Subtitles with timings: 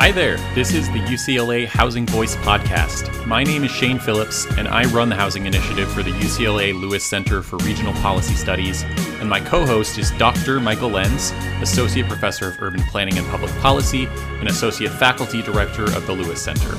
[0.00, 0.38] Hi there.
[0.54, 3.26] This is the UCLA Housing Voice podcast.
[3.26, 7.04] My name is Shane Phillips, and I run the housing initiative for the UCLA Lewis
[7.04, 8.82] Center for Regional Policy Studies.
[9.20, 10.58] And my co host is Dr.
[10.58, 14.06] Michael Lens, Associate Professor of Urban Planning and Public Policy
[14.38, 16.74] and Associate Faculty Director of the Lewis Center.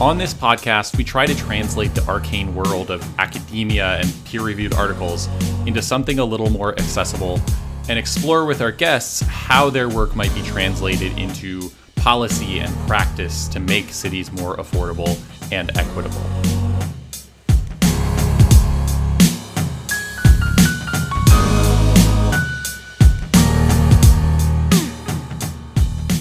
[0.00, 4.72] On this podcast, we try to translate the arcane world of academia and peer reviewed
[4.72, 5.28] articles
[5.66, 7.42] into something a little more accessible
[7.90, 11.70] and explore with our guests how their work might be translated into
[12.04, 15.18] policy and practice to make cities more affordable
[15.50, 16.20] and equitable.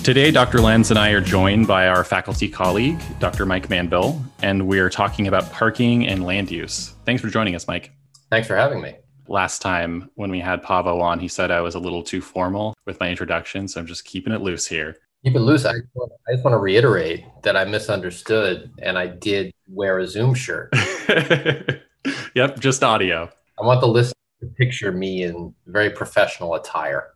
[0.05, 0.61] Today, Dr.
[0.61, 3.45] Lens and I are joined by our faculty colleague, Dr.
[3.45, 6.93] Mike Manville, and we're talking about parking and land use.
[7.05, 7.91] Thanks for joining us, Mike.
[8.29, 8.95] Thanks for having me.
[9.27, 12.73] Last time when we had Paavo on, he said I was a little too formal
[12.85, 14.97] with my introduction, so I'm just keeping it loose here.
[15.23, 15.65] Keep it loose.
[15.65, 20.33] I, I just want to reiterate that I misunderstood and I did wear a Zoom
[20.33, 20.73] shirt.
[22.35, 23.29] yep, just audio.
[23.57, 27.13] I want the listener to picture me in very professional attire.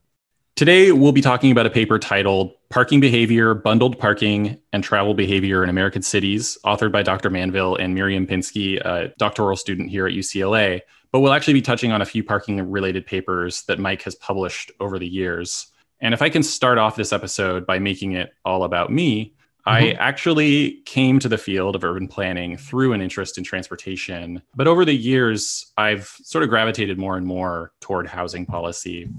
[0.55, 5.61] Today, we'll be talking about a paper titled Parking Behavior, Bundled Parking, and Travel Behavior
[5.61, 7.29] in American Cities, authored by Dr.
[7.29, 10.79] Manville and Miriam Pinski, a doctoral student here at UCLA.
[11.11, 14.71] But we'll actually be touching on a few parking related papers that Mike has published
[14.79, 15.67] over the years.
[15.99, 19.69] And if I can start off this episode by making it all about me, mm-hmm.
[19.69, 24.41] I actually came to the field of urban planning through an interest in transportation.
[24.55, 29.09] But over the years, I've sort of gravitated more and more toward housing policy.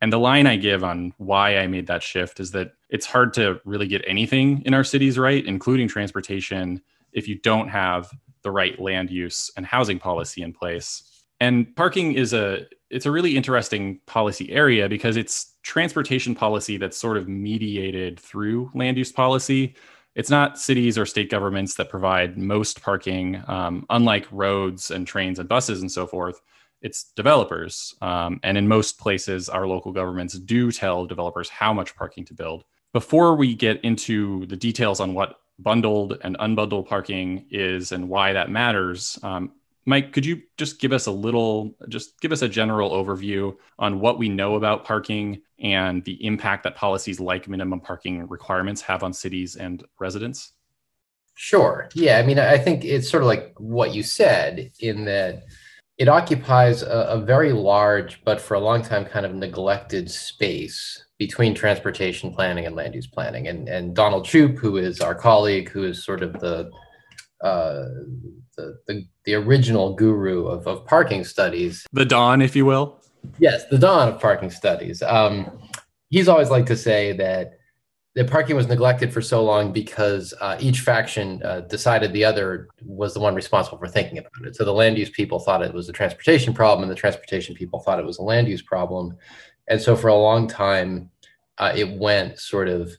[0.00, 3.34] And the line I give on why I made that shift is that it's hard
[3.34, 6.80] to really get anything in our cities right, including transportation,
[7.12, 8.10] if you don't have
[8.42, 11.02] the right land use and housing policy in place.
[11.40, 16.96] And parking is a it's a really interesting policy area because it's transportation policy that's
[16.96, 19.74] sort of mediated through land use policy.
[20.14, 25.38] It's not cities or state governments that provide most parking, um, unlike roads and trains
[25.38, 26.40] and buses and so forth.
[26.80, 27.94] It's developers.
[28.00, 32.34] Um, and in most places, our local governments do tell developers how much parking to
[32.34, 32.64] build.
[32.92, 38.32] Before we get into the details on what bundled and unbundled parking is and why
[38.32, 39.52] that matters, um,
[39.88, 44.00] Mike, could you just give us a little, just give us a general overview on
[44.00, 49.02] what we know about parking and the impact that policies like minimum parking requirements have
[49.02, 50.52] on cities and residents?
[51.36, 51.88] Sure.
[51.94, 52.18] Yeah.
[52.18, 55.44] I mean, I think it's sort of like what you said in that
[55.96, 61.02] it occupies a, a very large, but for a long time, kind of neglected space
[61.16, 63.48] between transportation planning and land use planning.
[63.48, 66.70] And, and Donald Shoup, who is our colleague, who is sort of the
[67.40, 67.84] uh,
[68.56, 71.86] the, the, the original guru of, of parking studies.
[71.92, 73.00] The Don, if you will.
[73.38, 75.02] Yes, the Don of parking studies.
[75.02, 75.58] Um,
[76.10, 77.58] he's always liked to say that
[78.14, 82.68] the parking was neglected for so long because uh, each faction uh, decided the other
[82.84, 84.56] was the one responsible for thinking about it.
[84.56, 87.78] So the land use people thought it was a transportation problem, and the transportation people
[87.78, 89.16] thought it was a land use problem.
[89.68, 91.10] And so for a long time,
[91.58, 92.90] uh, it went sort of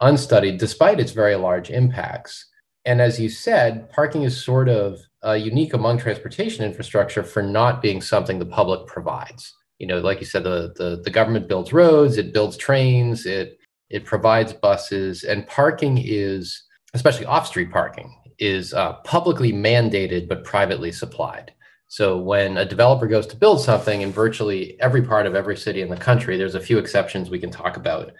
[0.00, 2.46] unstudied, despite its very large impacts.
[2.86, 7.82] And as you said, parking is sort of uh, unique among transportation infrastructure for not
[7.82, 9.52] being something the public provides.
[9.78, 13.58] You know, like you said, the, the, the government builds roads, it builds trains, it,
[13.90, 16.62] it provides buses, and parking is,
[16.94, 21.52] especially off street parking, is uh, publicly mandated but privately supplied.
[21.88, 25.82] So when a developer goes to build something in virtually every part of every city
[25.82, 28.12] in the country, there's a few exceptions we can talk about,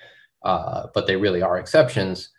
[0.44, 2.30] uh, but they really are exceptions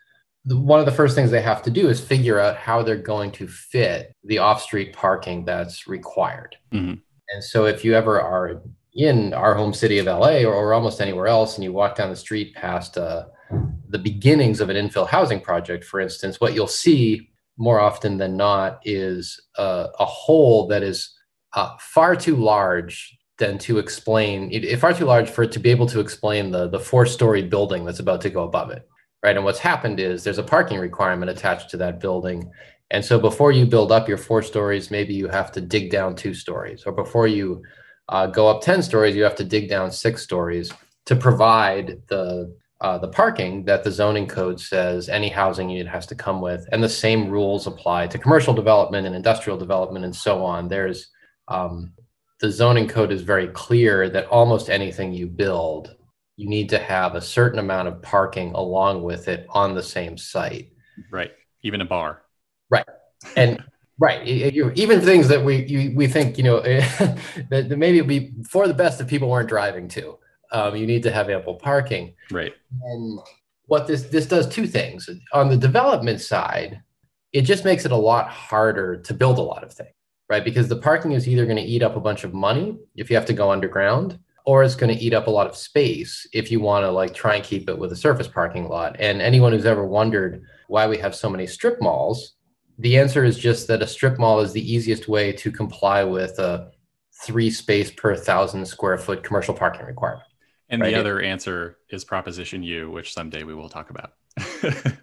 [0.47, 2.95] the, one of the first things they have to do is figure out how they're
[2.95, 6.55] going to fit the off-street parking that's required.
[6.71, 6.93] Mm-hmm.
[7.29, 8.61] And so if you ever are
[8.93, 12.09] in our home city of LA or, or almost anywhere else, and you walk down
[12.09, 13.25] the street past uh,
[13.89, 18.37] the beginnings of an infill housing project, for instance, what you'll see more often than
[18.37, 21.13] not is uh, a hole that is
[21.53, 25.71] uh, far too large than to explain it, far too large for it to be
[25.71, 28.87] able to explain the the four story building that's about to go above it
[29.23, 29.35] right?
[29.35, 32.51] And what's happened is there's a parking requirement attached to that building.
[32.91, 36.15] And so before you build up your four stories, maybe you have to dig down
[36.15, 37.63] two stories, or before you
[38.09, 40.71] uh, go up 10 stories, you have to dig down six stories
[41.05, 46.05] to provide the uh, the parking that the zoning code says any housing unit has
[46.05, 50.15] to come with, and the same rules apply to commercial development and industrial development and
[50.15, 50.67] so on.
[50.67, 51.09] There's
[51.47, 51.91] um,
[52.39, 55.95] the zoning code is very clear that almost anything you build
[56.37, 60.17] you need to have a certain amount of parking along with it on the same
[60.17, 60.71] site.
[61.11, 61.31] Right.
[61.63, 62.21] Even a bar.
[62.69, 62.85] Right.
[63.35, 63.61] And
[63.99, 64.25] right.
[64.25, 66.59] You, even things that we you, we think you know
[67.49, 70.17] that maybe it'd be for the best if people weren't driving to,
[70.51, 72.13] Um, you need to have ample parking.
[72.31, 72.53] Right.
[72.83, 73.19] And
[73.65, 75.09] what this this does two things.
[75.33, 76.81] On the development side,
[77.33, 79.93] it just makes it a lot harder to build a lot of things,
[80.29, 80.45] right?
[80.45, 83.15] Because the parking is either going to eat up a bunch of money if you
[83.15, 86.49] have to go underground, or it's going to eat up a lot of space if
[86.49, 88.95] you want to like try and keep it with a surface parking lot.
[88.97, 92.35] And anyone who's ever wondered why we have so many strip malls,
[92.79, 96.39] the answer is just that a strip mall is the easiest way to comply with
[96.39, 96.71] a
[97.25, 100.23] three space per thousand square foot commercial parking requirement.
[100.69, 100.93] And right?
[100.93, 104.13] the other answer is Proposition U, which someday we will talk about.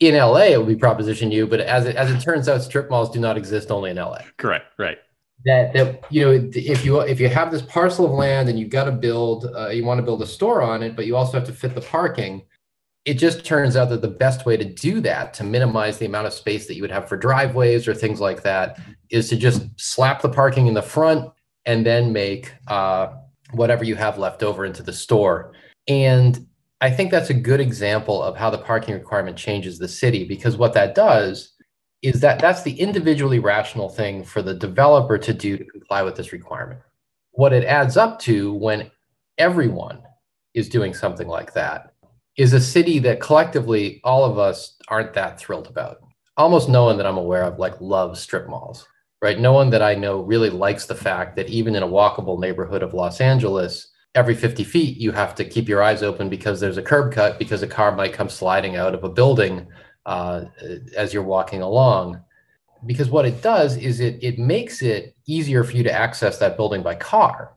[0.00, 2.90] in LA, it would be Proposition U, but as it, as it turns out, strip
[2.90, 4.22] malls do not exist only in LA.
[4.36, 4.66] Correct.
[4.80, 4.98] Right.
[5.46, 8.68] That, that you know if you if you have this parcel of land and you've
[8.68, 11.38] got to build uh, you want to build a store on it but you also
[11.38, 12.42] have to fit the parking
[13.04, 16.26] it just turns out that the best way to do that to minimize the amount
[16.26, 18.78] of space that you would have for driveways or things like that
[19.10, 21.30] is to just slap the parking in the front
[21.66, 23.08] and then make uh,
[23.52, 25.52] whatever you have left over into the store.
[25.88, 26.46] And
[26.80, 30.56] I think that's a good example of how the parking requirement changes the city because
[30.56, 31.52] what that does
[32.02, 36.16] is that that's the individually rational thing for the developer to do to comply with
[36.16, 36.80] this requirement.
[37.32, 38.90] What it adds up to when
[39.38, 40.02] everyone
[40.54, 41.92] is doing something like that
[42.36, 45.98] is a city that collectively all of us aren't that thrilled about.
[46.36, 48.86] Almost no one that I'm aware of like loves strip malls,
[49.20, 49.38] right?
[49.38, 52.82] No one that I know really likes the fact that even in a walkable neighborhood
[52.82, 56.78] of Los Angeles, every 50 feet you have to keep your eyes open because there's
[56.78, 59.66] a curb cut because a car might come sliding out of a building
[60.10, 60.44] uh,
[60.96, 62.20] as you're walking along.
[62.84, 66.56] Because what it does is it it makes it easier for you to access that
[66.56, 67.56] building by car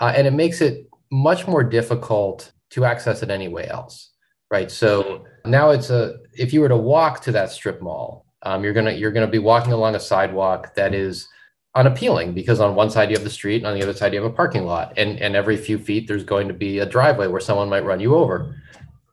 [0.00, 4.12] uh, and it makes it much more difficult to access it anyway else
[4.52, 4.70] right?
[4.70, 8.74] So now it's a if you were to walk to that strip mall um, you're
[8.74, 11.28] gonna you're gonna be walking along a sidewalk that is
[11.74, 14.22] unappealing because on one side you have the street and on the other side you
[14.22, 17.26] have a parking lot and and every few feet there's going to be a driveway
[17.26, 18.54] where someone might run you over.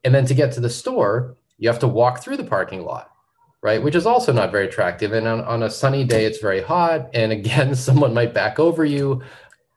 [0.04, 3.12] And then to get to the store you have to walk through the parking lot
[3.62, 3.84] right?
[3.84, 5.12] Which is also not very attractive.
[5.14, 7.10] And on, on a sunny day it's very hot.
[7.14, 9.22] And again someone might back over you.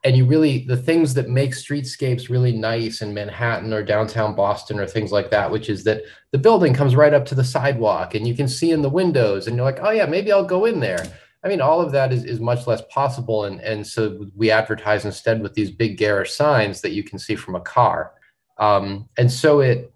[0.05, 4.77] And you really the things that make streetscapes really nice in manhattan or downtown boston
[4.77, 6.01] or things like that which is that
[6.31, 9.47] the building comes right up to the sidewalk and you can see in the windows
[9.47, 11.05] and you're like oh yeah maybe i'll go in there.
[11.45, 13.43] I mean, all of that is, is much less possible.
[13.43, 17.35] And, and so we advertise instead with these big garish signs that you can see
[17.35, 18.13] from a car.
[18.59, 19.92] Um, and so it,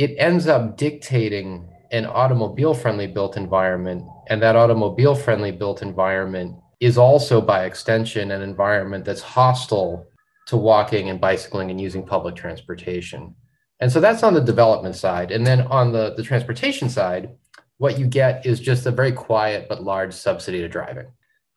[0.00, 4.02] it ends up dictating an automobile friendly built environment.
[4.28, 10.06] And that automobile friendly built environment is also, by extension, an environment that's hostile
[10.46, 13.34] to walking and bicycling and using public transportation.
[13.80, 15.30] And so that's on the development side.
[15.30, 17.36] And then on the, the transportation side,
[17.76, 21.08] what you get is just a very quiet but large subsidy to driving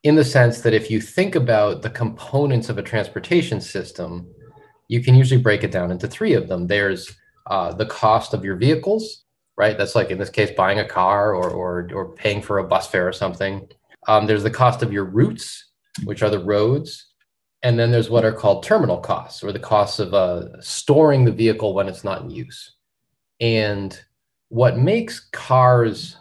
[0.03, 4.27] in the sense that if you think about the components of a transportation system,
[4.89, 6.67] you can usually break it down into three of them.
[6.67, 7.15] There's
[7.47, 9.23] uh, the cost of your vehicles,
[9.57, 9.77] right?
[9.77, 12.87] That's like in this case, buying a car or, or, or paying for a bus
[12.87, 13.67] fare or something.
[14.07, 15.71] Um, there's the cost of your routes,
[16.03, 17.07] which are the roads.
[17.61, 21.31] And then there's what are called terminal costs or the costs of uh, storing the
[21.31, 22.75] vehicle when it's not in use.
[23.39, 23.97] And
[24.49, 26.17] what makes cars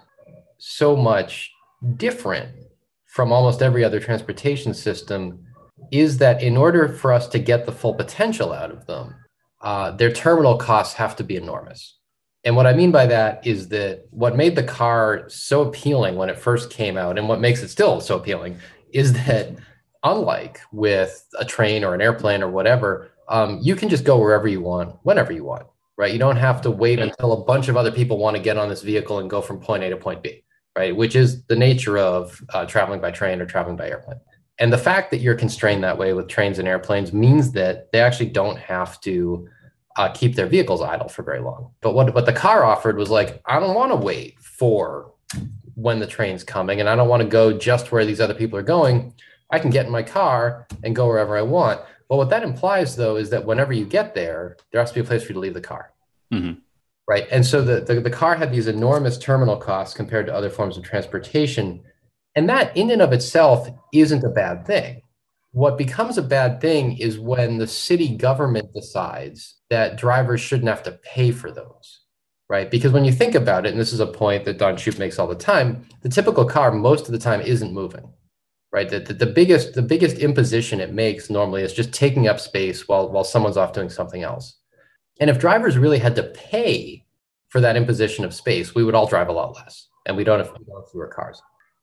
[0.58, 1.50] so much
[1.96, 2.50] different
[3.06, 5.44] from almost every other transportation system
[5.90, 9.14] is that in order for us to get the full potential out of them,
[9.62, 11.98] uh, their terminal costs have to be enormous.
[12.44, 16.28] And what I mean by that is that what made the car so appealing when
[16.28, 18.58] it first came out, and what makes it still so appealing,
[18.92, 19.50] is that
[20.02, 24.48] unlike with a train or an airplane or whatever, um, you can just go wherever
[24.48, 26.12] you want, whenever you want right?
[26.12, 28.68] You don't have to wait until a bunch of other people want to get on
[28.68, 30.42] this vehicle and go from point A to point B,
[30.76, 30.94] right?
[30.94, 34.20] Which is the nature of uh, traveling by train or traveling by airplane.
[34.58, 38.00] And the fact that you're constrained that way with trains and airplanes means that they
[38.00, 39.48] actually don't have to
[39.96, 41.72] uh, keep their vehicles idle for very long.
[41.80, 45.12] But what, what the car offered was like, I don't want to wait for
[45.74, 48.58] when the train's coming and I don't want to go just where these other people
[48.58, 49.14] are going.
[49.50, 51.80] I can get in my car and go wherever I want.
[52.08, 55.00] Well, what that implies, though, is that whenever you get there, there has to be
[55.00, 55.92] a place for you to leave the car.
[56.32, 56.60] Mm-hmm.
[57.08, 57.26] Right.
[57.30, 60.76] And so the, the, the car had these enormous terminal costs compared to other forms
[60.76, 61.82] of transportation.
[62.34, 65.01] And that, in and of itself, isn't a bad thing.
[65.52, 70.82] What becomes a bad thing is when the city government decides that drivers shouldn't have
[70.84, 72.00] to pay for those.
[72.48, 72.70] Right.
[72.70, 75.18] Because when you think about it, and this is a point that Don Shoup makes
[75.18, 78.12] all the time, the typical car most of the time isn't moving
[78.72, 78.88] right?
[78.88, 82.88] The, the, the, biggest the biggest imposition it makes normally is just taking up space
[82.88, 84.58] while while someone's off doing something else.
[85.20, 87.04] And if drivers really had to pay
[87.48, 90.38] for that imposition of space, we would all drive a lot less, and we don't
[90.38, 91.40] have, we don't have fewer cars.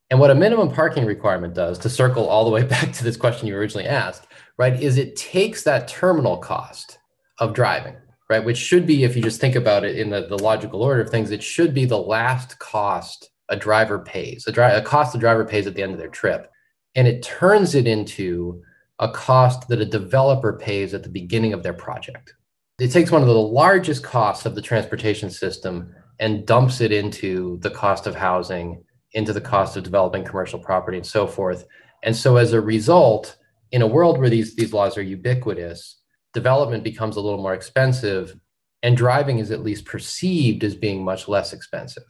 [0.10, 3.18] And what a minimum parking requirement does, to circle all the way back to this
[3.18, 7.00] question you originally asked, right, is it takes that terminal cost
[7.38, 7.96] of driving,
[8.30, 8.44] right?
[8.44, 11.10] Which should be, if you just think about it in the, the logical order of
[11.10, 15.20] things, it should be the last cost a driver pays, a, dri- a cost the
[15.20, 16.52] driver pays at the end of their trip.
[16.96, 18.62] And it turns it into
[19.00, 22.34] a cost that a developer pays at the beginning of their project.
[22.80, 27.58] It takes one of the largest costs of the transportation system and dumps it into
[27.62, 31.66] the cost of housing, into the cost of developing commercial property, and so forth.
[32.04, 33.38] And so, as a result,
[33.72, 36.02] in a world where these, these laws are ubiquitous,
[36.34, 38.36] development becomes a little more expensive,
[38.84, 42.04] and driving is at least perceived as being much less expensive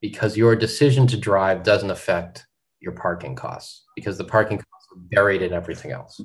[0.00, 2.46] because your decision to drive doesn't affect
[2.80, 6.20] your parking costs because the parking costs are buried in everything else.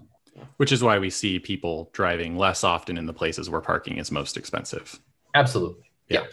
[0.58, 4.12] Which is why we see people driving less often in the places where parking is
[4.12, 5.00] most expensive.
[5.34, 5.84] Absolutely.
[6.10, 6.22] Yeah.
[6.22, 6.28] yeah.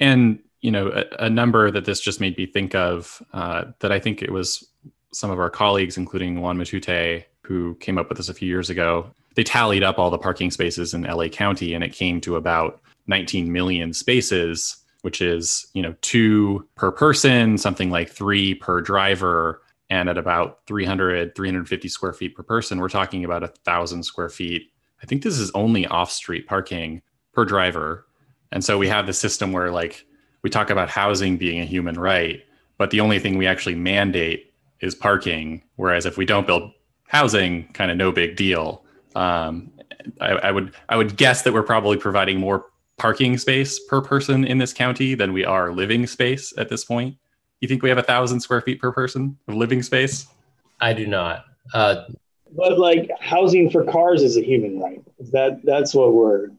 [0.00, 3.92] And, you know, a, a, number that this just made me think of uh, that
[3.92, 4.66] I think it was
[5.12, 8.70] some of our colleagues, including Juan Matute, who came up with this a few years
[8.70, 9.06] ago.
[9.34, 12.80] They tallied up all the parking spaces in LA County and it came to about
[13.08, 19.60] 19 million spaces which is you know two per person something like three per driver
[19.90, 24.30] and at about 300 350 square feet per person we're talking about a thousand square
[24.30, 27.02] feet i think this is only off street parking
[27.34, 28.06] per driver
[28.50, 30.06] and so we have the system where like
[30.44, 32.44] we talk about housing being a human right
[32.78, 36.70] but the only thing we actually mandate is parking whereas if we don't build
[37.08, 38.84] housing kind of no big deal
[39.16, 39.72] um,
[40.20, 44.44] I, I would i would guess that we're probably providing more parking space per person
[44.44, 47.16] in this county than we are living space at this point.
[47.60, 50.26] You think we have a thousand square feet per person of living space?
[50.80, 51.44] I do not.
[51.72, 52.04] Uh,
[52.56, 55.02] but like housing for cars is a human right.
[55.32, 56.50] That that's what we're.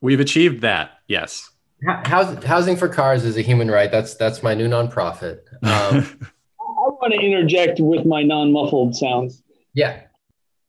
[0.00, 0.98] We've achieved that.
[1.06, 1.50] Yes.
[1.86, 3.90] Housing for cars is a human right.
[3.90, 5.40] That's that's my new nonprofit.
[5.62, 6.06] Um,
[6.60, 9.42] I want to interject with my non-muffled sounds.
[9.74, 10.02] Yeah.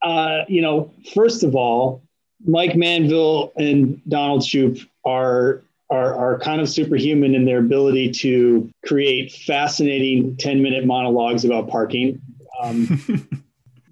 [0.02, 2.02] Uh, you know, first of all,
[2.46, 8.72] Mike Manville and Donald Shoup are are, are kind of superhuman in their ability to
[8.86, 12.22] create fascinating 10 minute monologues about parking.
[12.64, 12.86] Um,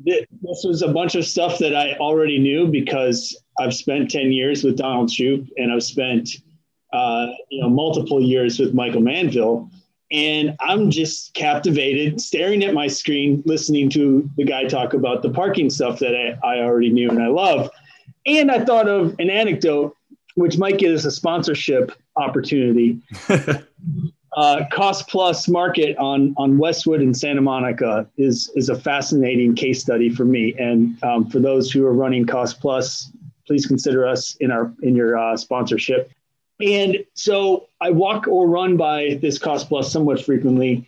[0.05, 4.63] this was a bunch of stuff that I already knew because I've spent 10 years
[4.63, 6.29] with Donald Shoup and I've spent
[6.93, 9.69] uh, you know multiple years with Michael Manville.
[10.11, 15.29] And I'm just captivated, staring at my screen, listening to the guy talk about the
[15.29, 17.69] parking stuff that I, I already knew and I love.
[18.25, 19.95] And I thought of an anecdote
[20.39, 23.01] which might get us a sponsorship opportunity.
[24.37, 29.81] uh, Cost Plus Market on on Westwood and Santa Monica is is a fascinating case
[29.81, 30.55] study for me.
[30.57, 33.11] And um, for those who are running Cost Plus,
[33.47, 36.11] please consider us in our in your uh, sponsorship.
[36.61, 40.87] And so I walk or run by this Cost Plus somewhat frequently,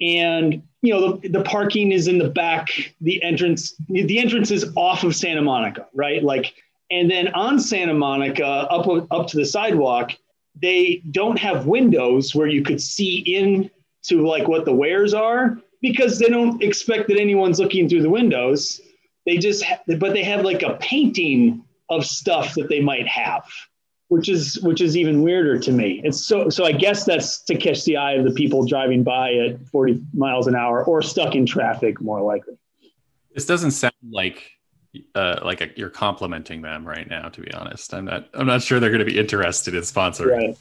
[0.00, 2.68] and you know the, the parking is in the back.
[3.00, 6.22] The entrance the entrance is off of Santa Monica, right?
[6.22, 6.54] Like
[6.90, 10.12] and then on Santa Monica, up up to the sidewalk,
[10.60, 13.70] they don't have windows where you could see in
[14.04, 18.10] to like what the wares are because they don't expect that anyone's looking through the
[18.10, 18.80] windows.
[19.26, 23.44] They just, ha- but they have like a painting of stuff that they might have,
[24.12, 26.02] which is which is even weirder to me.
[26.04, 26.66] It's so so.
[26.66, 30.46] I guess that's to catch the eye of the people driving by at 40 miles
[30.46, 32.52] an hour or stuck in traffic, more likely.
[33.34, 34.50] This doesn't sound like
[35.14, 37.30] uh, like a, you're complimenting them right now.
[37.30, 38.28] To be honest, I'm not.
[38.34, 40.56] I'm not sure they're going to be interested in sponsoring.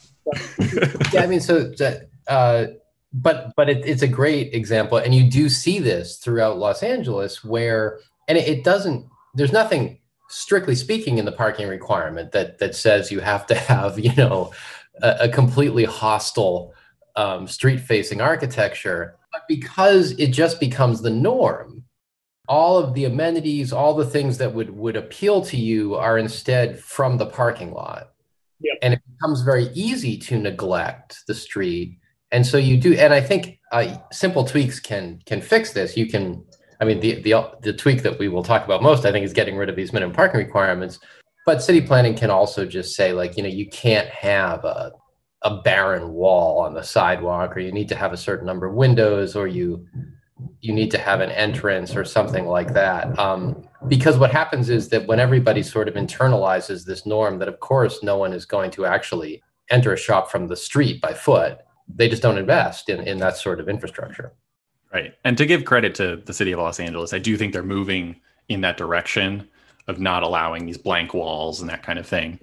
[0.57, 1.03] Right.
[1.13, 1.73] yeah, I mean, so,
[2.29, 2.67] uh,
[3.11, 7.43] but but it, it's a great example, and you do see this throughout Los Angeles,
[7.43, 9.05] where and it, it doesn't.
[9.35, 9.99] There's nothing
[10.31, 14.51] strictly speaking in the parking requirement that that says you have to have you know
[15.01, 16.73] a, a completely hostile
[17.15, 21.83] um, street facing architecture, but because it just becomes the norm
[22.51, 26.77] all of the amenities, all the things that would would appeal to you are instead
[26.77, 28.11] from the parking lot.
[28.59, 28.77] Yep.
[28.81, 31.97] And it becomes very easy to neglect the street.
[32.31, 35.95] And so you do, and I think uh, simple tweaks can can fix this.
[35.95, 36.43] You can,
[36.81, 39.33] I mean, the the the tweak that we will talk about most, I think, is
[39.33, 40.99] getting rid of these minimum parking requirements.
[41.45, 44.91] But city planning can also just say, like, you know, you can't have a
[45.43, 48.73] a barren wall on the sidewalk, or you need to have a certain number of
[48.73, 49.87] windows, or you
[50.61, 53.17] you need to have an entrance or something like that.
[53.19, 57.59] Um, because what happens is that when everybody sort of internalizes this norm, that of
[57.59, 61.59] course no one is going to actually enter a shop from the street by foot,
[61.87, 64.33] they just don't invest in, in that sort of infrastructure.
[64.93, 65.13] Right.
[65.23, 68.17] And to give credit to the city of Los Angeles, I do think they're moving
[68.49, 69.47] in that direction
[69.87, 72.39] of not allowing these blank walls and that kind of thing.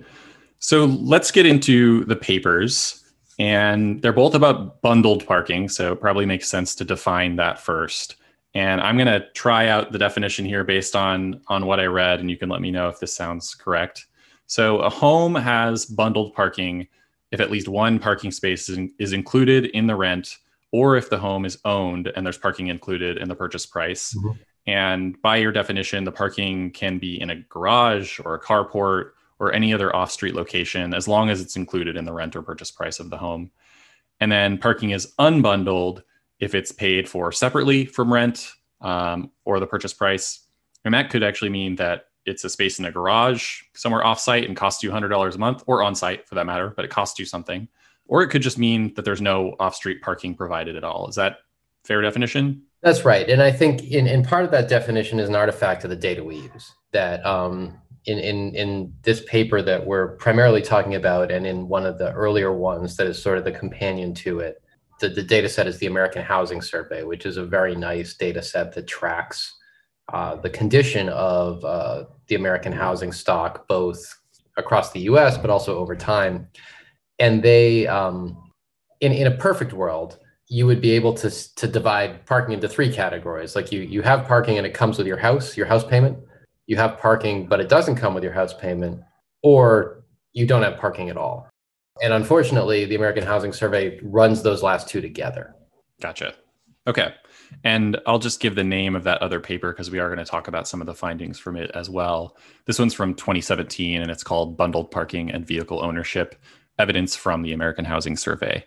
[0.59, 3.05] So let's get into the papers
[3.39, 5.69] and they're both about bundled parking.
[5.69, 8.17] So it probably makes sense to define that first.
[8.55, 12.19] And I'm going to try out the definition here based on on what I read,
[12.19, 14.07] and you can let me know if this sounds correct.
[14.47, 16.89] So a home has bundled parking
[17.31, 20.39] if at least one parking space is, in, is included in the rent,
[20.73, 24.15] or if the home is owned and there's parking included in the purchase price.
[24.15, 24.41] Mm-hmm.
[24.67, 29.53] And by your definition, the parking can be in a garage or a carport or
[29.53, 32.71] any other off street location as long as it's included in the rent or purchase
[32.71, 33.51] price of the home.
[34.21, 36.03] And then parking is unbundled
[36.41, 40.41] if it's paid for separately from rent um, or the purchase price.
[40.85, 44.57] And that could actually mean that it's a space in a garage somewhere offsite and
[44.57, 47.25] costs you $100 a month or on site for that matter, but it costs you
[47.25, 47.69] something.
[48.09, 51.09] Or it could just mean that there's no off street parking provided at all.
[51.09, 51.39] Is that
[51.85, 52.63] fair definition?
[52.83, 53.29] That's right.
[53.29, 56.23] And I think in, in part of that definition is an artifact of the data
[56.25, 61.47] we use that um, in, in, in this paper that we're primarily talking about and
[61.47, 64.63] in one of the earlier ones that is sort of the companion to it,
[65.01, 68.43] the, the data set is the American Housing Survey, which is a very nice data
[68.43, 69.55] set that tracks
[70.13, 74.01] uh, the condition of uh, the American housing stock, both
[74.57, 76.49] across the US, but also over time.
[77.19, 78.51] And they, um,
[79.01, 82.93] in, in a perfect world, you would be able to, to divide parking into three
[82.93, 83.55] categories.
[83.55, 86.19] Like you, you have parking and it comes with your house, your house payment.
[86.67, 89.01] You have parking, but it doesn't come with your house payment,
[89.43, 91.49] or you don't have parking at all.
[92.03, 95.55] And unfortunately, the American Housing Survey runs those last two together.
[96.01, 96.35] Gotcha.
[96.87, 97.15] Okay.
[97.65, 100.31] And I'll just give the name of that other paper because we are going to
[100.31, 102.37] talk about some of the findings from it as well.
[102.67, 106.37] This one's from 2017 and it's called Bundled Parking and Vehicle Ownership
[106.79, 108.65] Evidence from the American Housing Survey.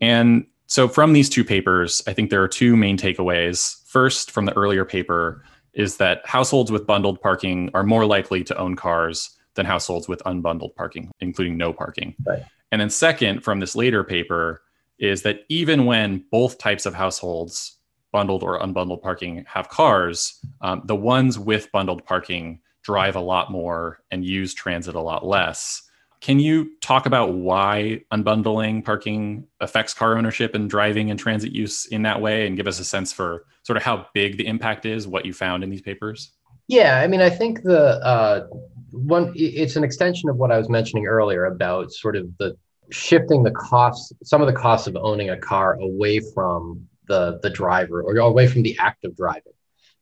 [0.00, 3.86] And so, from these two papers, I think there are two main takeaways.
[3.86, 8.56] First, from the earlier paper, is that households with bundled parking are more likely to
[8.56, 12.14] own cars than households with unbundled parking, including no parking.
[12.24, 12.44] Right.
[12.72, 14.62] And then, second, from this later paper,
[14.98, 17.78] is that even when both types of households,
[18.12, 23.50] bundled or unbundled parking, have cars, um, the ones with bundled parking drive a lot
[23.50, 25.82] more and use transit a lot less.
[26.24, 31.84] Can you talk about why unbundling parking affects car ownership and driving and transit use
[31.84, 34.86] in that way and give us a sense for sort of how big the impact
[34.86, 36.32] is, what you found in these papers?
[36.66, 38.46] Yeah, I mean, I think the uh,
[38.90, 42.56] one, it's an extension of what I was mentioning earlier about sort of the
[42.90, 47.50] shifting the costs, some of the costs of owning a car away from the, the
[47.50, 49.52] driver or away from the act of driving.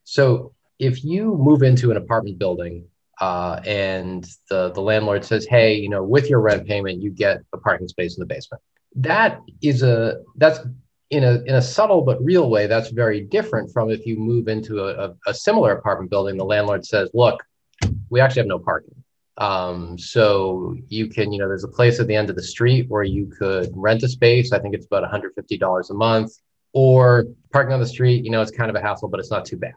[0.05, 2.87] So if you move into an apartment building
[3.21, 7.43] uh, and the, the landlord says, hey, you know, with your rent payment, you get
[7.53, 8.63] a parking space in the basement.
[8.97, 10.61] That is a, that's
[11.11, 14.49] in a, in a subtle but real way, that's very different from if you move
[14.49, 17.43] into a, a, a similar apartment building, the landlord says, look,
[18.11, 18.95] we actually have no parking.
[19.39, 22.87] Um, so you can, you know, there's a place at the end of the street
[22.89, 24.53] where you could rent a space.
[24.53, 26.33] I think it's about $150 a month
[26.73, 29.45] or parking on the street, you know, it's kind of a hassle, but it's not
[29.45, 29.75] too bad.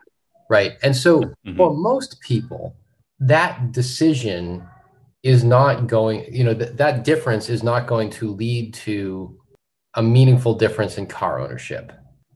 [0.50, 0.74] Right.
[0.84, 1.58] And so mm-hmm.
[1.58, 2.76] for most people,
[3.20, 4.68] that decision
[5.24, 9.40] is not going, you know, th- that difference is not going to lead to
[9.96, 11.92] a meaningful difference in car ownership.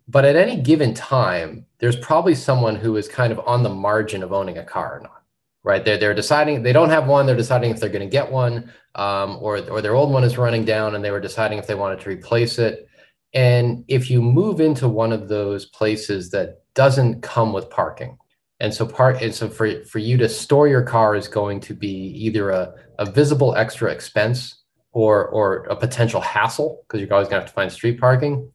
[0.08, 4.24] But at any given time, there's probably someone who is kind of on the margin
[4.24, 5.22] of owning a car or not,
[5.64, 5.86] right?
[5.86, 8.72] They're, they're deciding, they don't have one, they're deciding if they're going to get one,
[8.96, 11.76] um, or, or their old one is running down and they were deciding if they
[11.76, 12.88] wanted to replace it.
[13.36, 18.18] And if you move into one of those places that doesn't come with parking,
[18.60, 21.74] and so part and so for, for you to store your car is going to
[21.74, 27.28] be either a, a visible extra expense or or a potential hassle because you're always
[27.28, 28.52] going to have to find street parking.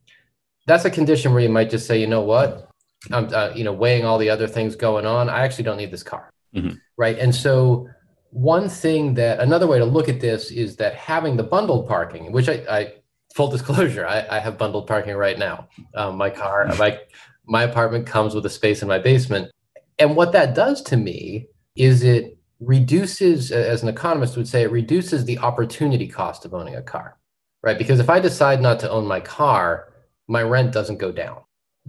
[0.66, 2.70] That's a condition where you might just say, you know what,
[3.12, 5.28] I'm uh, you know weighing all the other things going on.
[5.28, 6.76] I actually don't need this car, mm-hmm.
[6.96, 7.18] right?
[7.18, 7.88] And so
[8.30, 12.32] one thing that another way to look at this is that having the bundled parking,
[12.32, 12.92] which I, I
[13.34, 15.68] full disclosure, I, I, have bundled parking right now.
[15.94, 16.98] Um, my car, my
[17.46, 19.50] my apartment comes with a space in my basement.
[19.98, 24.70] And what that does to me is it reduces, as an economist would say, it
[24.70, 27.18] reduces the opportunity cost of owning a car,
[27.62, 27.78] right?
[27.78, 29.92] Because if I decide not to own my car,
[30.28, 31.40] my rent doesn't go down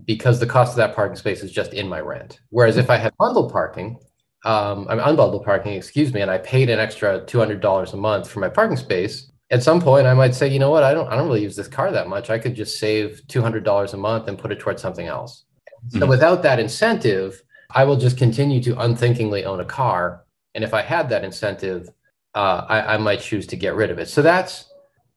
[0.05, 2.39] because the cost of that parking space is just in my rent.
[2.49, 3.97] Whereas if I have bundled parking,
[4.43, 8.39] um, I'm unbundled parking, excuse me, and I paid an extra $200 a month for
[8.39, 11.15] my parking space, at some point I might say, you know what, I don't, I
[11.15, 12.29] don't really use this car that much.
[12.29, 15.45] I could just save $200 a month and put it towards something else.
[15.87, 15.99] Mm-hmm.
[15.99, 20.25] So without that incentive, I will just continue to unthinkingly own a car.
[20.53, 21.89] And if I had that incentive,
[22.33, 24.09] uh, I, I might choose to get rid of it.
[24.09, 24.69] So that's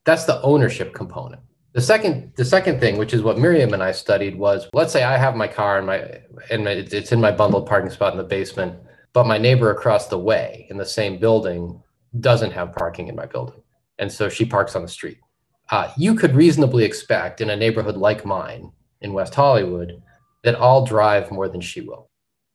[0.05, 1.43] that's the ownership component.
[1.75, 5.03] The second the second thing, which is what Miriam and I studied, was let's say
[5.03, 8.25] I have my car and my and it's in my bundled parking spot in the
[8.25, 8.77] basement,
[9.13, 11.83] but my neighbor across the way in the same building
[12.21, 13.61] doesn't have parking in my building,
[13.99, 15.19] and so she parks on the street.
[15.71, 20.03] Uh, you could reasonably expect in a neighborhood like mine in West Hollywood
[20.45, 22.08] that I'll drive more than she will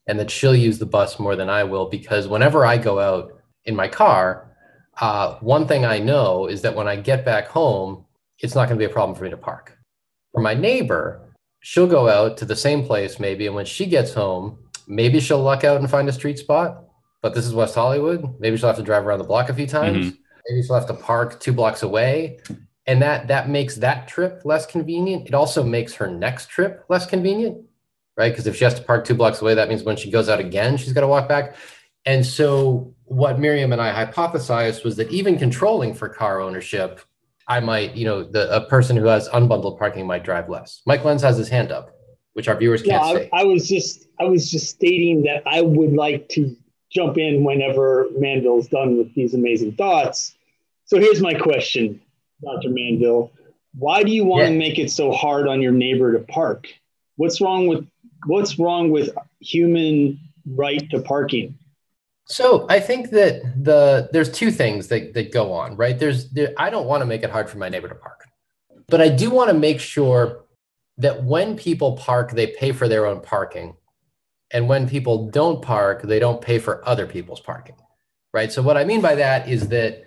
[0.08, 3.34] and that she'll use the bus more than I will because whenever I go out
[3.66, 4.52] in my car,
[5.00, 8.06] uh, one thing I know is that when I get back home,
[8.39, 9.78] it's not going to be a problem for me to park.
[10.34, 14.13] For my neighbor, she'll go out to the same place maybe, and when she gets
[14.13, 16.84] home, maybe she'll luck out and find a street spot.
[17.22, 18.36] But this is West Hollywood.
[18.39, 20.08] Maybe she'll have to drive around the block a few times.
[20.08, 20.18] Mm-hmm.
[20.50, 22.39] Maybe she'll have to park two blocks away,
[22.86, 25.28] and that that makes that trip less convenient.
[25.28, 27.63] It also makes her next trip less convenient,
[28.17, 28.32] right?
[28.32, 30.39] Because if she has to park two blocks away, that means when she goes out
[30.39, 31.56] again, she's got to walk back.
[32.06, 36.99] And so, what Miriam and I hypothesized was that even controlling for car ownership,
[37.47, 40.82] I might, you know, the a person who has unbundled parking might drive less.
[40.86, 41.91] Mike Lens has his hand up,
[42.34, 43.30] which our viewers can't yeah, see.
[43.32, 46.56] I, I was just, I was just stating that I would like to
[46.91, 50.36] jump in whenever Manville's done with these amazing thoughts.
[50.86, 52.02] So here's my question,
[52.43, 52.69] Dr.
[52.69, 53.32] Manville.
[53.76, 54.49] Why do you want yeah.
[54.49, 56.67] to make it so hard on your neighbor to park?
[57.15, 57.88] What's wrong with
[58.26, 59.10] what's wrong with
[59.40, 61.58] human right to parking?
[62.26, 65.98] So I think that the there's two things that, that go on, right?
[65.98, 68.24] There's there, I don't want to make it hard for my neighbor to park,
[68.88, 70.46] but I do want to make sure
[70.98, 73.76] that when people park, they pay for their own parking,
[74.52, 77.76] and when people don't park, they don't pay for other people's parking,
[78.34, 78.52] right?
[78.52, 80.04] So what I mean by that is that,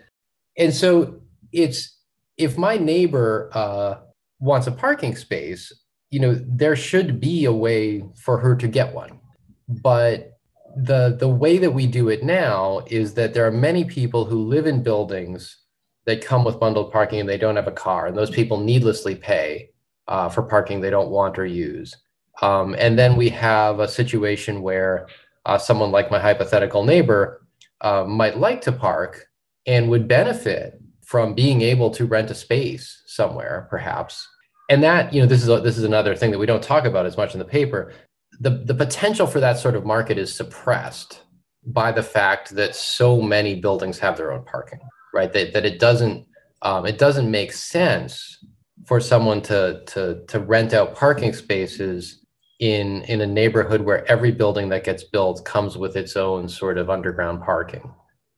[0.57, 1.21] and so
[1.53, 1.99] it's
[2.39, 3.97] if my neighbor uh,
[4.39, 5.73] wants a parking space,
[6.17, 9.21] you know, there should be a way for her to get one,
[9.69, 10.39] but
[10.75, 14.49] the the way that we do it now is that there are many people who
[14.49, 15.59] live in buildings
[16.07, 19.15] that come with bundled parking and they don't have a car, and those people needlessly
[19.15, 19.69] pay
[20.09, 21.95] uh, for parking they don't want or use.
[22.41, 25.09] Um, and then we have a situation where
[25.45, 27.47] uh, someone like my hypothetical neighbor
[27.83, 29.27] uh, might like to park
[29.67, 34.27] and would benefit from being able to rent a space somewhere, perhaps.
[34.69, 36.85] And that, you know, this is a, this is another thing that we don't talk
[36.85, 37.93] about as much in the paper
[38.41, 41.23] the, the potential for that sort of market is suppressed
[41.65, 44.81] by the fact that so many buildings have their own parking,
[45.15, 45.33] right?
[45.33, 46.27] That, that it doesn't
[46.63, 48.45] um, it doesn't make sense
[48.87, 52.25] for someone to to to rent out parking spaces
[52.61, 56.79] in in a neighborhood where every building that gets built comes with its own sort
[56.79, 57.93] of underground parking.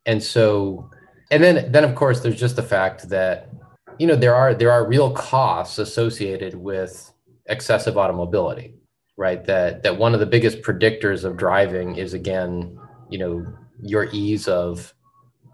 [0.06, 0.90] And so
[1.30, 3.50] and then then of course there's just the fact that
[3.98, 7.12] you know there are there are real costs associated with
[7.46, 8.78] excessive automobility
[9.18, 9.44] right?
[9.44, 12.78] That that one of the biggest predictors of driving is again,
[13.10, 13.44] you know,
[13.82, 14.94] your ease of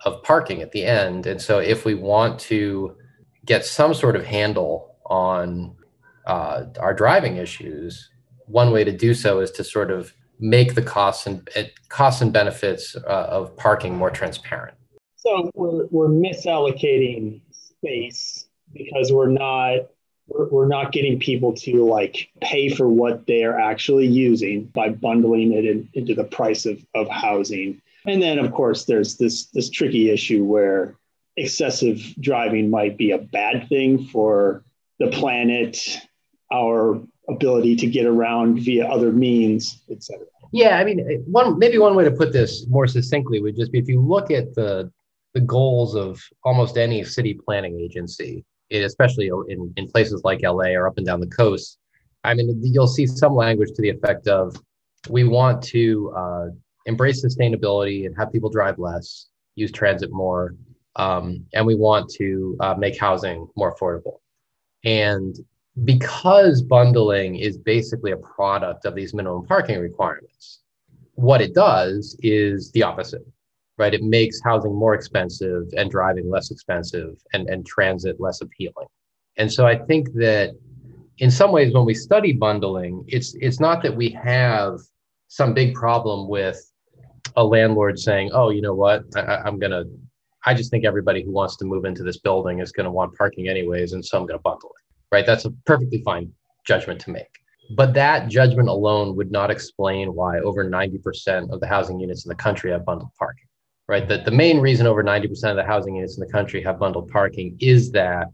[0.04, 1.26] of parking at the end.
[1.26, 2.94] And so if we want to
[3.44, 5.74] get some sort of handle on
[6.26, 8.10] uh, our driving issues,
[8.46, 11.48] one way to do so is to sort of make the costs and
[11.88, 14.76] costs and benefits uh, of parking more transparent.
[15.16, 17.40] So we're, we're misallocating
[17.84, 19.90] space because we're not
[20.26, 24.88] we're, we're not getting people to like pay for what they are actually using by
[24.88, 27.80] bundling it in, into the price of, of housing.
[28.06, 30.96] And then of course there's this this tricky issue where
[31.36, 34.64] excessive driving might be a bad thing for
[34.98, 35.78] the planet,
[36.52, 40.26] our ability to get around via other means, etc.
[40.52, 43.78] Yeah, I mean, one maybe one way to put this more succinctly would just be
[43.78, 44.92] if you look at the
[45.34, 50.86] the goals of almost any city planning agency, especially in, in places like LA or
[50.86, 51.78] up and down the coast,
[52.22, 54.56] I mean, you'll see some language to the effect of
[55.10, 56.46] we want to uh,
[56.86, 60.54] embrace sustainability and have people drive less, use transit more,
[60.96, 64.20] um, and we want to uh, make housing more affordable.
[64.84, 65.36] And
[65.84, 70.60] because bundling is basically a product of these minimum parking requirements,
[71.14, 73.26] what it does is the opposite
[73.78, 73.94] right?
[73.94, 78.86] It makes housing more expensive and driving less expensive and, and transit less appealing.
[79.36, 80.52] And so I think that
[81.18, 84.78] in some ways, when we study bundling, it's it's not that we have
[85.28, 86.58] some big problem with
[87.36, 89.04] a landlord saying, "Oh, you know what?
[89.16, 89.84] I, I'm gonna.
[90.46, 93.16] I just think everybody who wants to move into this building is going to want
[93.16, 95.26] parking anyways, and so I'm going to bundle it." Right?
[95.26, 96.32] That's a perfectly fine
[96.66, 97.30] judgment to make.
[97.76, 102.28] But that judgment alone would not explain why over 90% of the housing units in
[102.28, 103.46] the country have bundled parking
[103.88, 104.08] right?
[104.08, 107.08] That the main reason over 90% of the housing units in the country have bundled
[107.10, 108.28] parking is that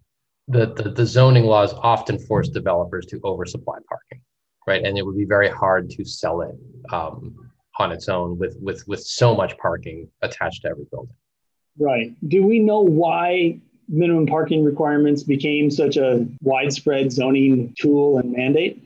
[0.48, 4.20] the, the, the zoning laws often force developers to oversupply parking,
[4.66, 4.84] right?
[4.84, 6.56] And it would be very hard to sell it
[6.92, 7.36] um,
[7.78, 11.14] on its own with, with, with so much parking attached to every building.
[11.78, 12.14] Right.
[12.28, 18.82] Do we know why minimum parking requirements became such a widespread zoning tool and mandate?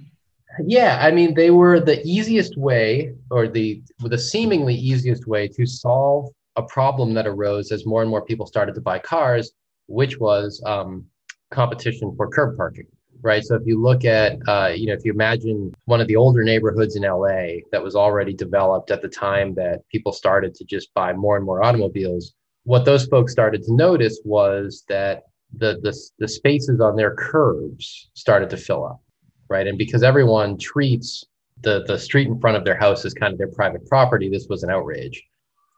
[0.64, 5.66] Yeah, I mean, they were the easiest way, or the the seemingly easiest way to
[5.66, 9.52] solve a problem that arose as more and more people started to buy cars,
[9.86, 11.04] which was um,
[11.50, 12.86] competition for curb parking.
[13.22, 13.42] Right.
[13.42, 16.44] So if you look at, uh, you know, if you imagine one of the older
[16.44, 20.92] neighborhoods in LA that was already developed at the time that people started to just
[20.92, 25.22] buy more and more automobiles, what those folks started to notice was that
[25.56, 29.00] the, the, the spaces on their curbs started to fill up,
[29.48, 29.66] right?
[29.66, 31.24] And because everyone treats
[31.62, 34.48] the, the street in front of their house as kind of their private property, this
[34.48, 35.24] was an outrage.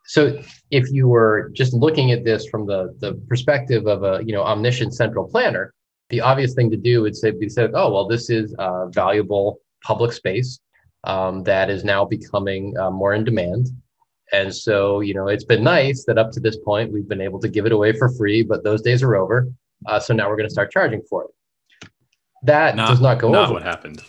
[0.09, 0.41] So
[0.71, 4.43] if you were just looking at this from the, the perspective of a you know
[4.43, 5.73] omniscient central planner,
[6.11, 9.61] the obvious thing to do would say be said, oh well, this is a valuable
[9.83, 10.61] public space
[11.05, 13.69] um, that is now becoming uh, more in demand.
[14.33, 17.39] And so, you know, it's been nice that up to this point we've been able
[17.41, 19.49] to give it away for free, but those days are over.
[19.87, 21.89] Uh, so now we're going to start charging for it.
[22.43, 23.55] That not, does not go not over.
[23.55, 24.03] what happened.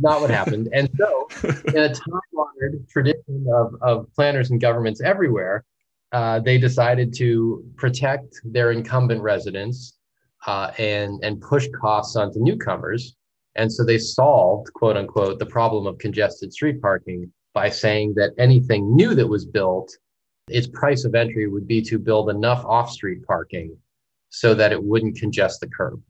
[0.00, 0.68] Not what happened.
[0.72, 1.28] And so,
[1.68, 5.64] in a time honored tradition of, of planners and governments everywhere,
[6.12, 9.98] uh, they decided to protect their incumbent residents
[10.46, 13.16] uh, and, and push costs onto newcomers.
[13.56, 18.32] And so they solved, quote unquote, the problem of congested street parking by saying that
[18.38, 19.90] anything new that was built,
[20.48, 23.76] its price of entry would be to build enough off street parking
[24.30, 26.00] so that it wouldn't congest the curb.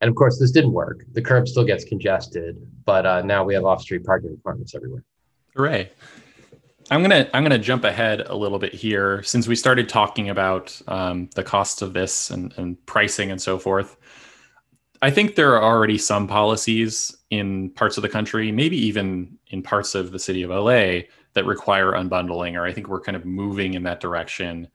[0.00, 1.04] And of course, this didn't work.
[1.12, 5.04] The curb still gets congested, but uh, now we have off-street parking requirements everywhere.
[5.54, 5.90] Hooray!
[6.90, 10.80] I'm gonna I'm gonna jump ahead a little bit here since we started talking about
[10.88, 13.96] um, the cost of this and, and pricing and so forth.
[15.02, 19.62] I think there are already some policies in parts of the country, maybe even in
[19.62, 21.02] parts of the city of LA,
[21.34, 24.68] that require unbundling, or I think we're kind of moving in that direction.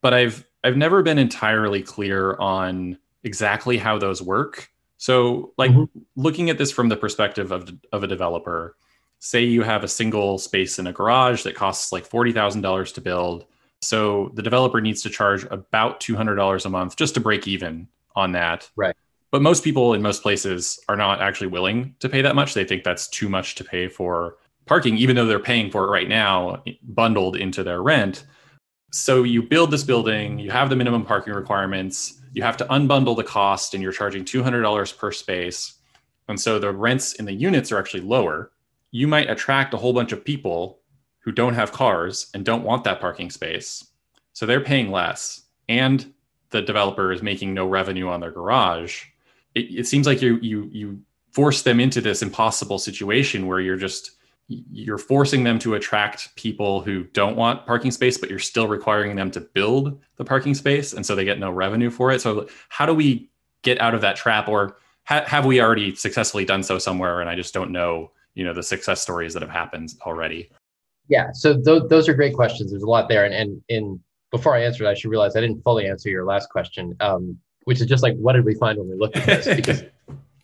[0.00, 4.68] But I've I've never been entirely clear on exactly how those work.
[4.98, 5.98] So, like mm-hmm.
[6.16, 8.76] looking at this from the perspective of, of a developer,
[9.18, 13.46] say you have a single space in a garage that costs like $40,000 to build.
[13.80, 18.32] So, the developer needs to charge about $200 a month just to break even on
[18.32, 18.70] that.
[18.76, 18.94] Right.
[19.32, 22.54] But most people in most places are not actually willing to pay that much.
[22.54, 25.90] They think that's too much to pay for parking, even though they're paying for it
[25.90, 28.24] right now, bundled into their rent.
[28.92, 33.16] So, you build this building, you have the minimum parking requirements you have to unbundle
[33.16, 35.74] the cost and you're charging $200 per space.
[36.28, 38.52] And so the rents in the units are actually lower.
[38.90, 40.80] You might attract a whole bunch of people
[41.20, 43.86] who don't have cars and don't want that parking space.
[44.32, 46.12] So they're paying less and
[46.50, 49.04] the developer is making no revenue on their garage.
[49.54, 51.00] It, it seems like you you you
[51.30, 54.12] force them into this impossible situation where you're just
[54.48, 59.16] you're forcing them to attract people who don't want parking space, but you're still requiring
[59.16, 62.20] them to build the parking space, and so they get no revenue for it.
[62.20, 63.30] So, how do we
[63.62, 67.30] get out of that trap, or ha- have we already successfully done so somewhere, and
[67.30, 70.50] I just don't know, you know, the success stories that have happened already?
[71.08, 72.70] Yeah, so th- those are great questions.
[72.70, 74.00] There's a lot there, and and in
[74.30, 77.38] before I answer it, I should realize I didn't fully answer your last question, um,
[77.64, 79.46] which is just like, what did we find when we looked at this?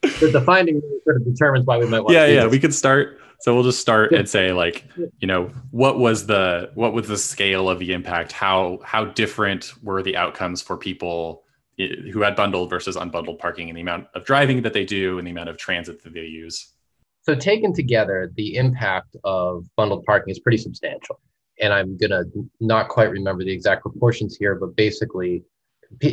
[0.02, 2.12] Because the, the finding sort of determines why we might want.
[2.12, 2.52] Yeah, yeah, this.
[2.52, 4.85] we could start so we'll just start and say like,
[5.20, 8.33] you know, what was the what was the scale of the impact?
[8.33, 11.44] How how different were the outcomes for people
[11.77, 15.27] who had bundled versus unbundled parking and the amount of driving that they do and
[15.27, 16.74] the amount of transit that they use?
[17.22, 21.20] So taken together, the impact of bundled parking is pretty substantial.
[21.61, 22.24] And I'm gonna
[22.59, 25.44] not quite remember the exact proportions here, but basically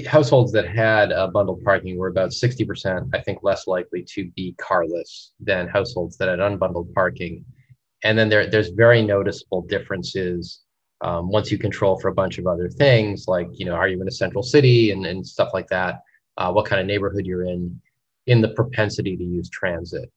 [0.07, 4.55] households that had uh, bundled parking were about 60%, I think, less likely to be
[4.57, 7.43] carless than households that had unbundled parking.
[8.03, 10.61] And then there, there's very noticeable differences
[11.01, 14.01] um, once you control for a bunch of other things, like, you know, are you
[14.01, 16.01] in a central city and, and stuff like that?
[16.37, 17.79] Uh, what kind of neighborhood you're in,
[18.27, 20.11] in the propensity to use transit.